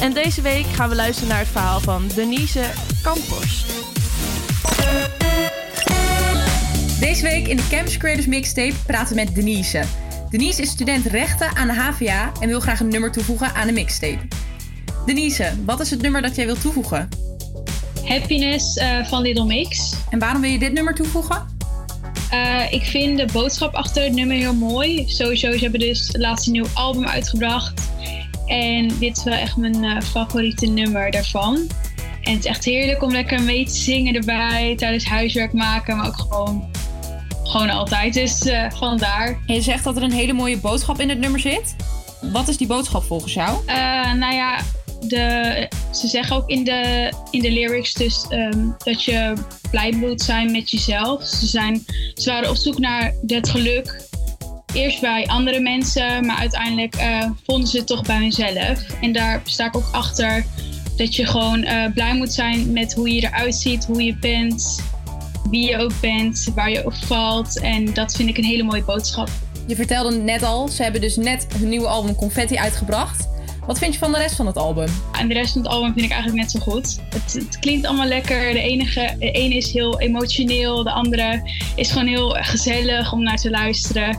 [0.00, 2.64] En deze week gaan we luisteren naar het verhaal van Denise
[3.02, 3.66] Campos.
[7.00, 9.84] Deze week in de Campus Creators Mixtape praten we met Denise.
[10.30, 13.72] Denise is student rechten aan de HVA en wil graag een nummer toevoegen aan de
[13.72, 14.18] mixtape.
[15.06, 17.08] Denise, wat is het nummer dat jij wilt toevoegen?
[18.04, 19.94] Happiness eh, van Little Mix.
[20.10, 21.53] En waarom wil je dit nummer toevoegen?
[22.34, 25.04] Eh, ik vind de boodschap achter het nummer heel mooi.
[25.08, 27.90] Sowieso, ze hebben dus laatst een nieuw album uitgebracht.
[28.46, 31.54] En dit is wel echt mijn eh, favoriete nummer daarvan.
[32.22, 36.06] En het is echt heerlijk om lekker mee te zingen erbij, tijdens huiswerk maken, maar
[36.06, 36.70] ook gewoon,
[37.42, 38.14] gewoon altijd.
[38.14, 39.38] Dus eh, vandaar.
[39.46, 41.76] En je zegt dat er een hele mooie boodschap in het nummer zit.
[42.32, 43.64] Wat is die boodschap volgens jou?
[44.18, 44.60] Nou ja,
[45.00, 49.32] de, ze zeggen ook in de, in de lyrics dus ehm, dat je
[49.70, 51.24] blij moet zijn met jezelf.
[51.24, 51.84] Ze, zijn,
[52.14, 54.02] ze waren op zoek naar het geluk.
[54.72, 59.00] Eerst bij andere mensen, maar uiteindelijk eh, vonden ze het toch bij hunzelf.
[59.00, 60.44] En daar sta ik ook achter
[60.96, 64.82] dat je gewoon eh, blij moet zijn met hoe je eruit ziet, hoe je bent,
[65.50, 67.60] wie je ook bent, waar je op valt.
[67.60, 69.28] En dat vind ik een hele mooie boodschap.
[69.66, 73.28] Je vertelde net al, ze hebben dus net hun nieuwe album Confetti uitgebracht.
[73.66, 74.88] Wat vind je van de rest van het album?
[75.28, 77.00] De rest van het album vind ik eigenlijk net zo goed.
[77.08, 78.52] Het, het klinkt allemaal lekker.
[78.52, 83.36] De, enige, de ene is heel emotioneel, de andere is gewoon heel gezellig om naar
[83.36, 84.18] te luisteren.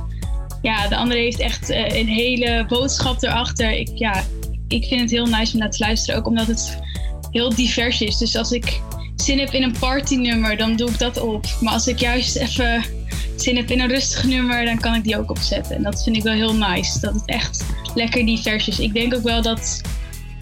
[0.62, 3.72] Ja, de andere heeft echt eh, een hele boodschap erachter.
[3.72, 4.24] Ik, ja,
[4.68, 6.80] ik vind het heel nice om naar te luisteren, ook omdat het
[7.32, 8.18] heel divers is.
[8.18, 8.82] Dus als ik
[9.16, 11.46] zin heb in een partynummer, dan doe ik dat op.
[11.62, 12.84] Maar als ik juist even
[13.42, 15.76] zin heb in een rustig nummer, dan kan ik die ook opzetten.
[15.76, 18.80] En dat vind ik wel heel nice, dat het echt lekker divers is.
[18.80, 19.82] Ik denk ook wel dat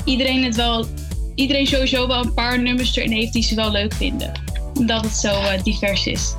[0.06, 0.86] iedereen het wel,
[1.36, 4.32] iedereen sowieso wel een paar nummers erin heeft die ze wel leuk vinden.
[4.74, 6.36] Omdat het zo eh, divers is.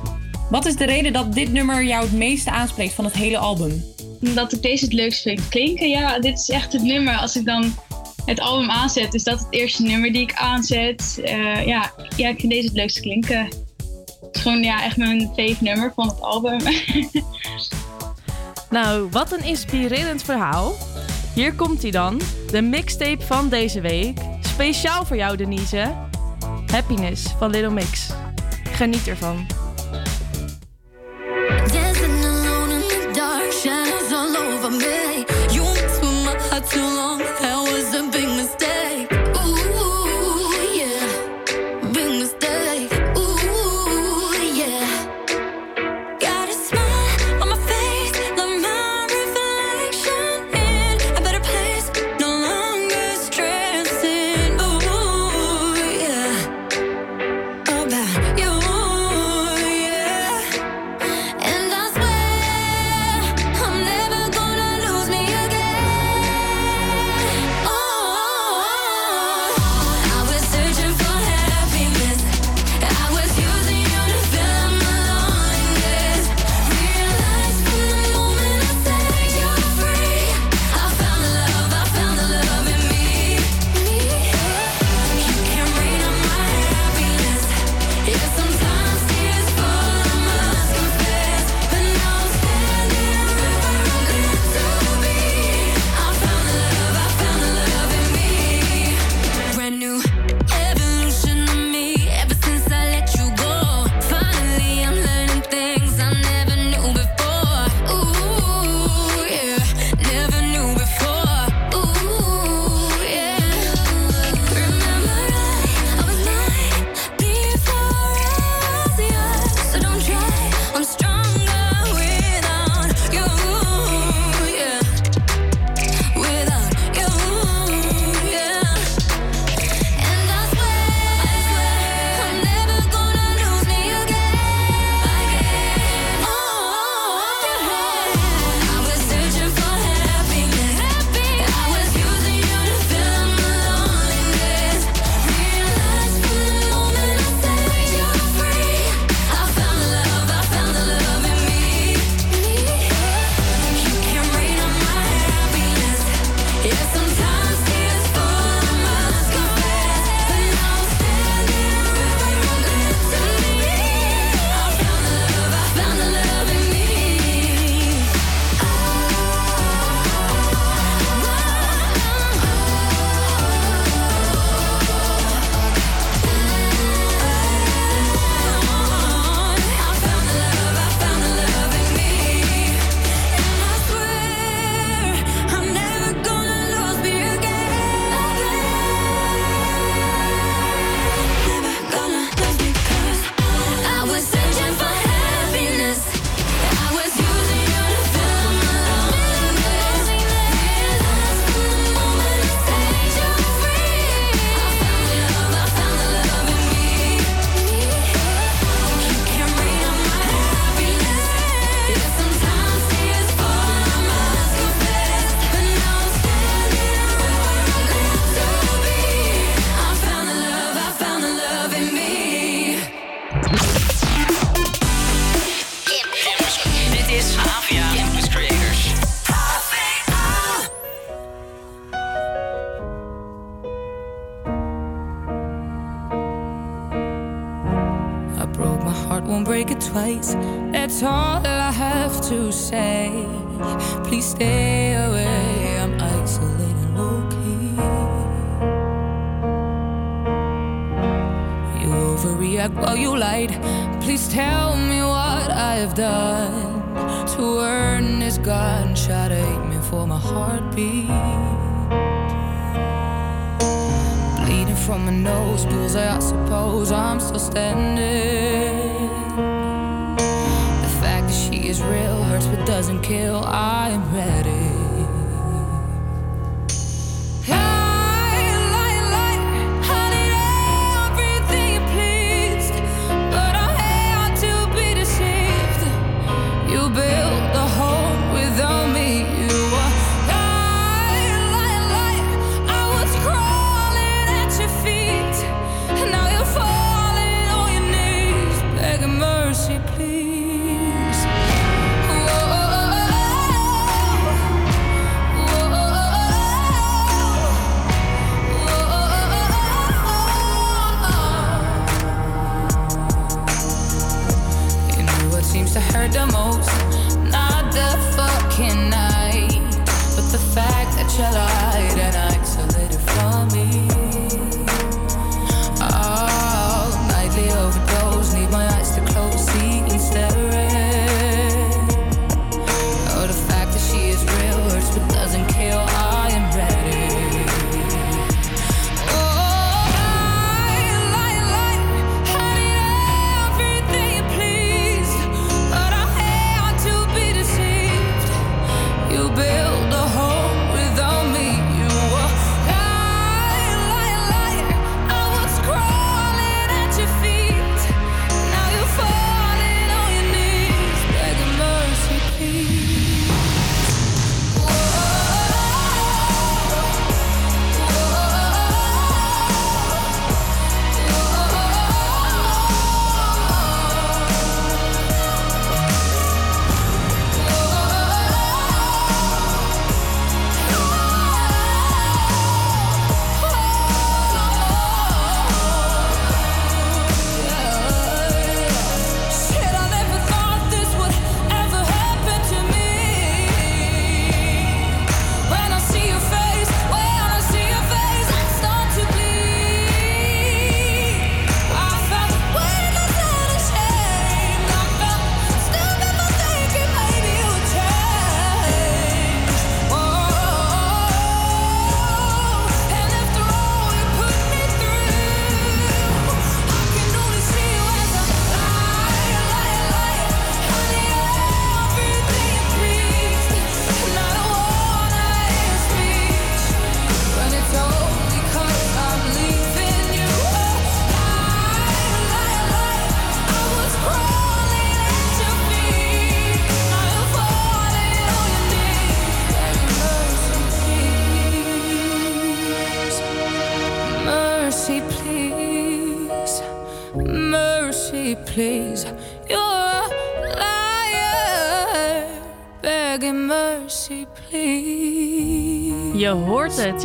[0.49, 3.83] Wat is de reden dat dit nummer jou het meeste aanspreekt van het hele album?
[4.21, 5.89] Omdat ik deze het leukst vind klinken.
[5.89, 7.17] Ja, dit is echt het nummer.
[7.17, 7.73] Als ik dan
[8.25, 11.19] het album aanzet, is dat het eerste nummer die ik aanzet.
[11.23, 13.47] Eh, ja, ja, ik vind deze het leukst klinken.
[14.35, 16.59] Het is gewoon ja, echt mijn fave nummer van het album.
[18.69, 20.73] Nou, wat een inspirerend verhaal.
[21.33, 22.21] Hier komt hij dan,
[22.51, 24.17] de mixtape van deze week.
[24.41, 25.93] Speciaal voor jou, Denise.
[26.71, 28.09] Happiness van Little Mix.
[28.71, 29.45] Geniet ervan.
[31.47, 35.34] Dancing alone in the dark, shadows all over me.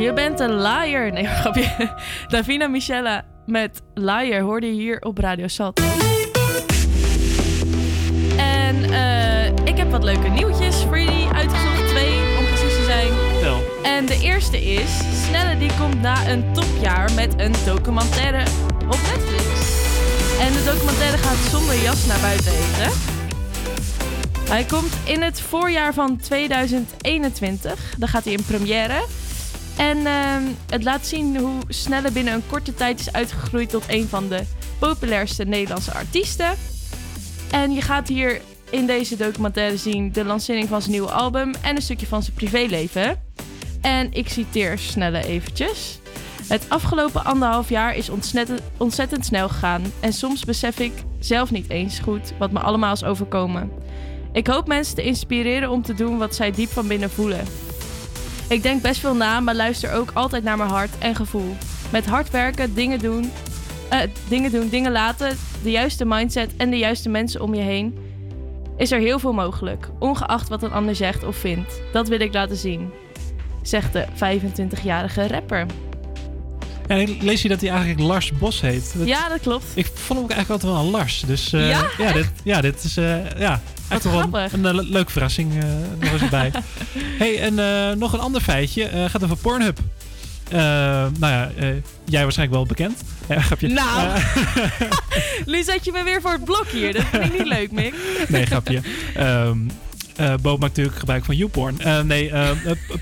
[0.01, 1.13] Je bent een liar.
[1.13, 1.97] Nee, grapje.
[2.29, 5.81] Davina Michella met Liar hoorde je hier op Radio Sat.
[8.37, 11.89] En eh, ik heb wat leuke nieuwtjes voor jullie uitgezocht.
[11.89, 13.41] Twee, om precies te zijn.
[13.43, 13.61] Wel.
[13.83, 14.91] En de eerste is...
[15.27, 18.51] Snelle die komt na een topjaar met een documentaire
[18.85, 19.45] op Netflix.
[20.41, 22.99] En de documentaire gaat zonder jas naar buiten heten.
[24.49, 27.95] Hij komt in het voorjaar van 2021.
[27.99, 29.03] Dan gaat hij in première.
[29.77, 34.09] En ehm, het laat zien hoe Snelle binnen een korte tijd is uitgegroeid tot een
[34.09, 34.43] van de
[34.79, 36.55] populairste Nederlandse artiesten.
[37.51, 38.41] En je gaat hier
[38.71, 42.37] in deze documentaire zien de lancering van zijn nieuwe album en een stukje van zijn
[42.37, 43.23] privéleven.
[43.81, 45.99] En ik citeer Snelle eventjes.
[46.49, 49.83] Het afgelopen anderhalf jaar is ontzettend, ontzettend snel gegaan.
[50.01, 53.71] En soms besef ik zelf niet eens goed wat me allemaal is overkomen.
[54.33, 57.45] Ik hoop mensen te inspireren om te doen wat zij diep van binnen voelen.
[58.51, 61.57] Ik denk best veel na, maar luister ook altijd naar mijn hart en gevoel.
[61.91, 63.31] Met hard werken, dingen doen,
[63.89, 63.99] eh,
[64.29, 67.99] dingen doen, dingen laten, de juiste mindset en de juiste mensen om je heen,
[68.77, 71.81] is er heel veel mogelijk, ongeacht wat een ander zegt of vindt.
[71.93, 72.91] Dat wil ik laten zien,
[73.63, 75.67] zegt de 25-jarige rapper.
[76.89, 78.93] Ja, en ik lees hier dat hij eigenlijk Lars Bos heet.
[78.99, 79.65] Dat- Ja, dat klopt.
[79.75, 81.23] Ik vond hem ook eigenlijk altijd wel een Lars.
[81.27, 81.85] Dus eh, Ja?
[81.99, 83.61] ja, dit, ja, dit is eh, ja,
[84.03, 85.65] wel een, een, eh, le- leuke verrassing eh
[86.01, 86.53] nog eens erbij.
[87.23, 88.85] hey, en eh, nog een ander feitje.
[88.85, 89.79] eh, gaat over Pornhub.
[90.51, 91.51] Nou ja,
[92.05, 93.03] jij waarschijnlijk wel bekend.
[93.29, 93.69] Grapje.
[93.69, 94.19] Nou.
[95.47, 96.93] Nu zet je me weer voor het blok hier.
[96.93, 97.95] Dat vind ik niet leuk, Mick.
[98.29, 98.81] nee, grapje.
[99.15, 99.51] Eh,
[100.43, 101.77] Bo maakt natuurlijk gebruik van YouPorn.
[102.07, 102.33] Nee,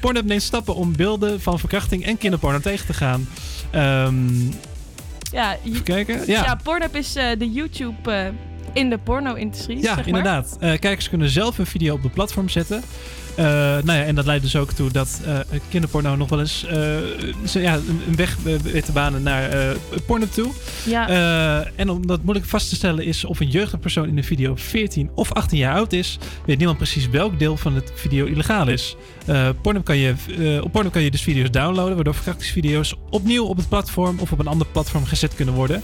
[0.01, 3.28] Pornhub neemt stappen om beelden van verkrachting en kinderporno tegen te gaan.
[3.70, 4.47] Ehm,
[5.32, 6.27] Ja, even kijken.
[6.27, 6.44] ja.
[6.44, 8.32] Ja, Pornhub is de YouTube
[8.73, 9.77] in de porno-industrie.
[9.77, 10.07] Ja, zeg maar.
[10.07, 10.57] inderdaad.
[10.61, 12.82] Eh, kijkers kunnen zelf een video op de platform zetten.
[13.36, 15.39] Eh, nou ja, en dat leidt dus ook toe dat eh,
[15.69, 16.66] kinderporno nog wel eens
[17.47, 17.74] ze- ja,
[18.07, 19.51] een, weg weet te banen naar
[20.07, 20.51] porno toe.
[20.85, 21.09] Ja.
[21.77, 24.57] En om dat moeilijk vast te stellen is of een jeugdige persoon in de video
[24.57, 28.69] 14 of 18 jaar oud is, weet niemand precies welk deel van het video illegaal
[28.69, 28.97] is.
[29.62, 30.15] Pornhub kan je,
[30.62, 34.39] op Pornhub kan je dus video's downloaden, waardoor verkrachtingsvideo's opnieuw op het platform of op
[34.39, 35.82] een ander platform gezet kunnen worden.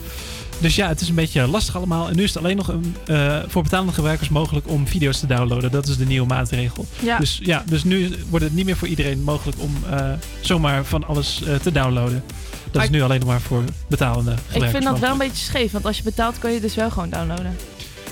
[0.58, 2.08] Dus ja, het is een beetje lastig allemaal.
[2.08, 5.26] En nu is het alleen nog een, eh, voor betalende gebruikers mogelijk om video's te
[5.26, 5.70] downloaden.
[5.70, 6.86] Dat is de nieuwe maatregel.
[7.02, 7.18] Ja.
[7.18, 10.10] Dus ja, dus nu wordt het niet meer voor iedereen mogelijk om eh,
[10.40, 12.22] zomaar van alles eh, te downloaden.
[12.64, 14.64] Dat Maar is nu alleen nog maar voor betalende gebruikers.
[14.64, 16.90] Ik vind dat wel een beetje scheef, want als je betaalt kun je dus wel
[16.90, 17.56] gewoon downloaden.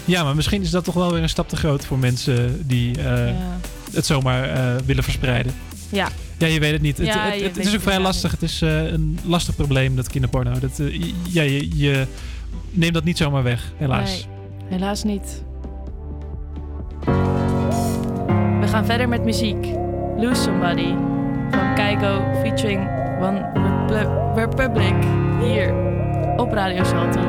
[0.05, 2.97] Ja, maar misschien is dat toch wel weer een stap te groot voor mensen die
[3.03, 3.35] Ja.
[3.93, 4.51] het zomaar
[4.85, 5.55] willen verspreiden.
[5.93, 6.09] Ja.
[6.39, 6.99] Ja, je weet het niet.
[6.99, 8.31] Het, Ja, het, is ook vrij lastig.
[8.31, 10.59] Het is eh, een lastig probleem, dat kinderporno.
[10.59, 12.07] Dat, eh, ja, je, je
[12.71, 14.11] neemt dat niet zomaar weg, helaas.
[14.11, 14.27] Nee,
[14.79, 15.43] helaas niet.
[18.61, 19.67] We gaan verder met muziek.
[20.17, 20.95] Lose Somebody
[21.51, 22.81] van Keigo featuring
[23.21, 23.51] One
[23.89, 24.95] Repu- Republic
[25.41, 25.75] hier
[26.37, 27.21] op Radio Salto.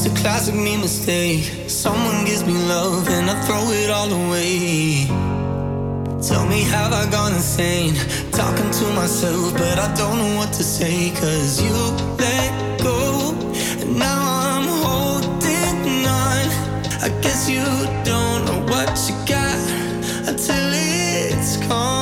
[0.00, 1.42] It's a classic me mistake.
[1.68, 5.06] Someone gives me love and I throw it all away.
[6.22, 7.96] Tell me, have I gone insane?
[8.30, 11.10] Talking to myself, but I don't know what to say.
[11.16, 11.74] Cause you
[12.16, 13.34] let go,
[13.80, 14.22] and now
[14.54, 16.46] I'm holding on.
[17.02, 17.64] I guess you
[18.04, 19.58] don't know what you got
[20.28, 21.97] until it's gone.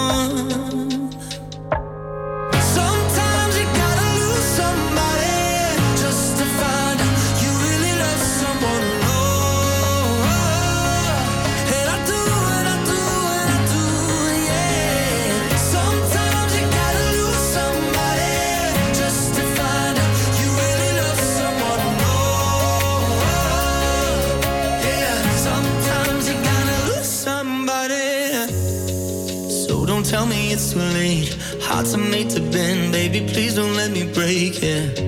[31.77, 33.21] Hearts are made to bend, baby.
[33.21, 34.99] Please don't let me break it.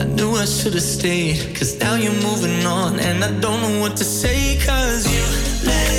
[0.00, 3.80] I knew I should have stayed, cause now you're moving on, and I don't know
[3.80, 5.20] what to say, cause you
[5.68, 5.95] let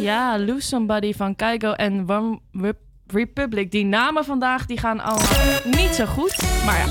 [0.00, 2.76] Ja, Lose Somebody van Keigo en One Rep-
[3.06, 3.70] Republic.
[3.70, 5.28] Die namen vandaag die gaan allemaal
[5.64, 6.36] niet zo goed.
[6.64, 6.84] Maar ja,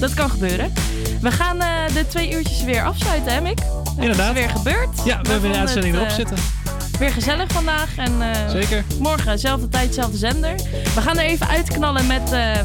[0.00, 0.72] dat kan gebeuren.
[1.20, 3.58] We gaan eh, de twee uurtjes weer afsluiten, hè Mick?
[3.58, 4.34] Het Inderdaad.
[4.36, 4.88] is weer gebeurd.
[4.96, 6.36] Ja, we hebben vonden de uitzending erop eh, zitten.
[6.98, 7.96] Weer gezellig vandaag.
[7.96, 8.84] En, eh, Zeker.
[8.98, 10.54] Morgen, zelfde tijd, zelfde zender.
[10.94, 12.56] We gaan er even uitknallen met eh,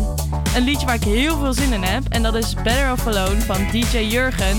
[0.55, 2.03] een liedje waar ik heel veel zin in heb.
[2.09, 4.57] En dat is Better Off Alone van DJ Jurgen.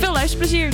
[0.00, 0.68] Veel luisterplezier.